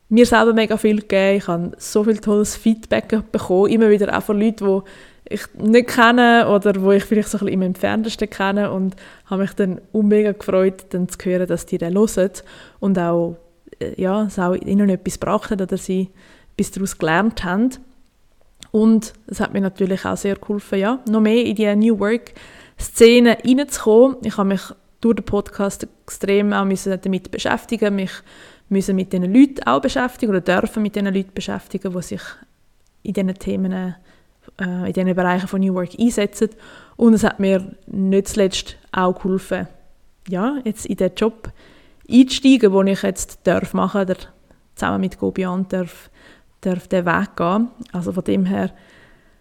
mir 0.08 0.24
selber 0.24 0.52
mega 0.52 0.76
viel 0.76 1.00
gegeben. 1.00 1.36
Ich 1.36 1.48
habe 1.48 1.72
so 1.78 2.04
viel 2.04 2.18
tolles 2.18 2.56
Feedback 2.56 3.08
bekommen, 3.32 3.70
immer 3.70 3.90
wieder 3.90 4.16
auch 4.16 4.22
von 4.22 4.40
Leuten, 4.40 4.64
die 4.64 5.34
ich 5.34 5.42
nicht 5.54 5.88
kenne 5.88 6.48
oder 6.48 6.80
wo 6.80 6.92
ich 6.92 7.04
vielleicht 7.04 7.28
so 7.28 7.38
ein 7.38 7.46
bisschen 7.46 7.54
im 7.54 7.62
Entferntesten 7.62 8.30
kenne 8.30 8.70
und 8.70 8.94
habe 9.26 9.42
mich 9.42 9.52
dann 9.54 9.80
mega 9.92 10.32
gefreut, 10.32 10.86
dann 10.90 11.08
zu 11.08 11.18
hören, 11.24 11.48
dass 11.48 11.66
die 11.66 11.78
den 11.78 11.96
hören 11.96 12.30
und 12.78 12.98
auch, 12.98 13.36
äh, 13.80 14.00
ja, 14.00 14.24
es 14.24 14.38
auch 14.38 14.54
ihnen 14.54 14.88
etwas 14.88 15.18
gebracht 15.18 15.50
hat 15.50 15.60
oder 15.60 15.76
sie 15.76 16.10
etwas 16.56 16.70
daraus 16.72 16.98
gelernt 16.98 17.44
haben. 17.44 17.70
Und 18.70 19.12
es 19.26 19.40
hat 19.40 19.52
mir 19.52 19.60
natürlich 19.60 20.04
auch 20.04 20.16
sehr 20.16 20.36
geholfen, 20.36 20.78
ja, 20.78 21.00
noch 21.08 21.20
mehr 21.20 21.44
in 21.44 21.54
die 21.54 21.76
New 21.76 21.98
Work-Szene 21.98 23.38
reinzukommen. 23.44 24.16
Ich 24.22 24.36
habe 24.36 24.48
mich 24.48 24.62
durch 25.00 25.16
den 25.16 25.24
Podcast 25.24 25.86
extrem 26.04 26.52
auch 26.52 26.66
damit 27.02 27.30
beschäftigen, 27.30 27.94
mich 27.94 28.10
müssen 28.68 28.96
mit 28.96 29.12
diesen 29.12 29.32
Leuten 29.32 29.62
auch 29.64 29.80
beschäftigen 29.80 30.30
oder 30.30 30.40
dürfen 30.40 30.82
mit 30.82 30.96
diesen 30.96 31.14
Leuten 31.14 31.32
beschäftigen, 31.32 31.92
die 31.92 32.02
sich 32.02 32.22
in 33.02 33.12
diesen 33.12 33.34
Themen, 33.34 33.72
äh, 33.72 34.86
in 34.86 34.92
diesen 34.92 35.14
Bereichen 35.14 35.46
von 35.46 35.60
New 35.60 35.74
Work 35.74 35.90
einsetzen. 35.98 36.50
Und 36.96 37.14
es 37.14 37.22
hat 37.22 37.38
mir 37.38 37.72
nicht 37.86 38.28
zuletzt 38.28 38.76
auch 38.90 39.14
geholfen, 39.14 39.68
ja, 40.28 40.58
jetzt 40.64 40.86
in 40.86 40.96
den 40.96 41.12
Job 41.14 41.52
einzusteigen, 42.10 42.72
den 42.72 42.86
ich 42.88 43.02
jetzt 43.02 43.40
darf 43.44 43.74
machen 43.74 44.06
darf, 44.06 44.28
zusammen 44.74 45.00
mit 45.00 45.18
Gobian 45.18 45.66
darf 45.68 46.10
darf 46.66 46.88
den 46.88 47.06
Weg 47.06 47.36
gehen. 47.36 47.68
Also 47.92 48.12
von 48.12 48.24
dem 48.24 48.44
her 48.44 48.70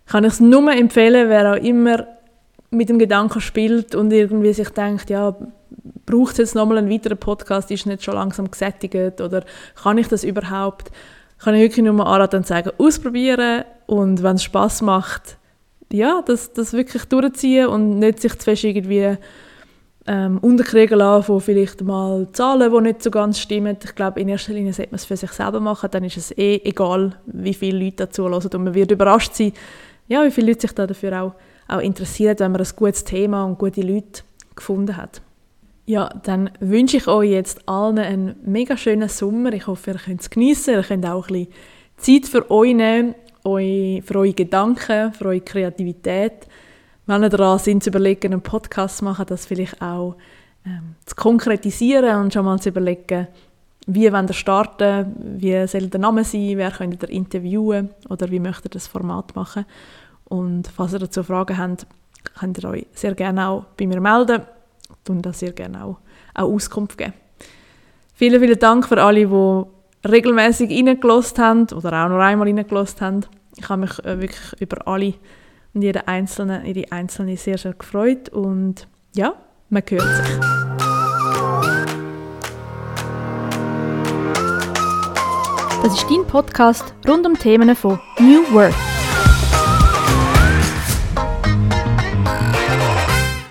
kann 0.06 0.24
ich 0.24 0.34
es 0.34 0.40
nur 0.40 0.72
empfehlen, 0.72 1.30
wer 1.30 1.54
auch 1.54 1.64
immer 1.64 2.08
mit 2.70 2.90
dem 2.90 3.00
Gedanken 3.00 3.42
spielt 3.42 3.96
und 3.96 4.12
irgendwie 4.12 4.54
sich 4.54 4.70
denkt, 4.70 5.10
ja, 5.10 5.36
braucht 6.06 6.34
es 6.34 6.38
jetzt 6.38 6.56
nochmal 6.56 6.78
einen 6.78 6.90
weiteren 6.90 7.18
Podcast, 7.18 7.72
ist 7.72 7.86
nicht 7.86 8.04
schon 8.04 8.16
langsam 8.16 8.50
gesättigt 8.50 9.22
oder 9.22 9.44
kann 9.82 9.98
ich 9.98 10.08
das 10.08 10.24
überhaupt? 10.24 10.92
Kann 11.40 11.56
ich 11.56 11.62
wirklich 11.62 11.86
nur 11.86 12.06
anraten 12.06 12.38
und 12.38 12.48
sagen, 12.48 12.72
ausprobieren 12.78 13.64
und 13.88 14.24
wenn 14.24 14.36
es 14.36 14.44
Spass 14.44 14.82
macht, 14.82 15.38
ja, 15.92 16.22
das, 16.26 16.54
das 16.54 16.74
wirklich 16.74 17.06
durchziehen 17.06 17.68
und 17.68 18.00
nicht 18.00 18.20
sich 18.20 18.38
zu 18.38 18.46
fest 18.46 18.64
irgendwie 18.64 19.18
ähm, 20.08 20.38
unterkriegen 20.38 21.00
lassen 21.00 21.24
von 21.26 21.42
vielleicht 21.42 21.82
mal 21.82 22.28
Zahlen, 22.32 22.72
die 22.72 22.82
nicht 22.82 23.02
so 23.02 23.10
ganz 23.10 23.40
stimmen. 23.40 23.78
Ich 23.84 23.96
glaube, 23.96 24.22
in 24.22 24.30
erster 24.30 24.54
Linie 24.54 24.74
sollte 24.74 24.92
man 24.92 24.98
es 24.98 25.06
für 25.06 25.18
sich 25.18 25.32
selber 25.32 25.60
machen, 25.60 25.90
dann 25.92 26.04
ist 26.04 26.18
es 26.18 26.32
eh 26.38 26.62
egal, 26.64 27.16
wie 27.26 27.54
viele 27.54 27.84
Leute 27.84 28.06
dazu 28.06 28.30
hören 28.30 28.50
und 28.54 28.64
man 28.64 28.74
wird 28.74 28.92
überrascht 28.92 29.34
sein, 29.34 29.54
ja, 30.08 30.24
wie 30.24 30.32
viele 30.32 30.48
Leute 30.48 30.62
sich 30.62 30.74
da 30.74 30.86
dafür 30.86 31.22
auch, 31.22 31.34
auch 31.68 31.80
interessieren, 31.80 32.38
wenn 32.38 32.52
man 32.52 32.62
ein 32.62 32.68
gutes 32.76 33.04
Thema 33.04 33.46
und 33.46 33.58
gute 33.58 33.82
Leute 33.82 34.22
gefunden 34.56 34.96
hat. 34.96 35.22
Ja, 35.88 36.10
dann 36.24 36.50
wünsche 36.60 36.98
ich 36.98 37.08
euch 37.08 37.30
jetzt 37.30 37.68
allen 37.68 38.00
einen 38.00 38.36
mega 38.44 38.76
schönen 38.76 39.10
Sommer. 39.10 39.54
Ich 39.54 39.68
hoffe, 39.68 39.92
ihr 39.92 39.98
könnt 39.98 40.22
es 40.22 40.30
geniessen. 40.32 40.74
Ihr 40.74 40.84
könnt 40.84 41.06
auch 41.06 41.28
ein 41.30 41.46
bisschen 41.98 42.22
Zeit 42.24 42.26
für 42.26 42.50
euch 42.50 42.74
nehmen, 42.74 43.14
für 43.44 44.20
eure 44.20 44.34
Gedanken, 44.34 45.14
für 45.14 45.26
eure 45.26 45.42
Kreativität 45.42 46.48
ihr 47.08 47.30
daran 47.30 47.60
sind, 47.60 47.84
zu 47.84 47.90
überlegen, 47.90 48.34
einen 48.34 48.42
Podcast 48.42 48.98
zu 48.98 49.06
machen, 49.06 49.26
das 49.28 49.46
vielleicht 49.46 49.82
auch 49.82 50.16
ähm, 50.66 50.96
zu 51.06 51.16
konkretisieren 51.16 52.22
und 52.22 52.34
schon 52.34 52.46
mal 52.46 52.60
zu 52.60 52.70
überlegen, 52.70 53.28
wie 53.88 54.12
wollt 54.12 54.30
ihr 54.30 54.34
starten, 54.34 55.16
wie 55.38 55.68
soll 55.68 55.88
der 55.88 56.00
Name 56.00 56.24
sein, 56.24 56.58
wer 56.58 56.72
könnt 56.72 57.04
ihr 57.04 57.10
interviewen 57.10 57.92
oder 58.10 58.30
wie 58.32 58.40
möchtet 58.40 58.66
ihr 58.66 58.80
das 58.80 58.88
Format 58.88 59.36
machen. 59.36 59.66
Und 60.26 60.68
falls 60.68 60.94
ihr 60.94 61.00
dazu 61.00 61.24
Fragen 61.24 61.58
habt, 61.58 61.86
könnt 62.40 62.58
ihr 62.58 62.70
euch 62.70 62.88
sehr 62.94 63.14
gerne 63.14 63.48
auch 63.48 63.66
bei 63.78 63.86
mir 63.86 64.02
melden 64.02 64.42
und 65.08 65.22
da 65.24 65.34
sehr 65.34 65.52
gerne 65.52 65.84
auch, 65.84 66.00
auch 66.34 66.54
Auskunft 66.54 66.98
geben. 66.98 67.14
Vielen, 68.16 68.42
vielen 68.42 68.58
Dank 68.58 68.88
für 68.88 69.02
alle, 69.02 69.28
die 69.28 70.10
regelmäßig 70.10 70.72
reingelost 70.72 71.38
haben 71.38 71.68
oder 71.74 72.06
auch 72.06 72.10
nur 72.10 72.22
einmal 72.22 72.48
reingelost 72.48 73.02
haben. 73.02 73.22
Ich 73.58 73.70
habe 73.70 73.82
mich 73.82 74.00
äh, 74.04 74.20
wirklich 74.20 74.62
über 74.62 74.88
alle 74.88 75.14
und 75.76 75.82
jeder 75.82 76.08
Einzelne, 76.08 76.64
jede 76.66 76.92
Einzelne 76.92 77.38
sehr, 77.38 77.58
sehr 77.58 77.74
gefreut 77.74 78.30
und 78.30 78.88
ja, 79.14 79.34
man 79.70 79.84
hört 79.88 80.02
sich. 80.02 80.38
Das 85.84 85.94
ist 85.94 86.06
dein 86.10 86.26
Podcast 86.26 86.96
rund 87.08 87.28
um 87.28 87.38
Themen 87.38 87.76
von 87.76 88.00
New 88.20 88.42
Work. 88.54 88.95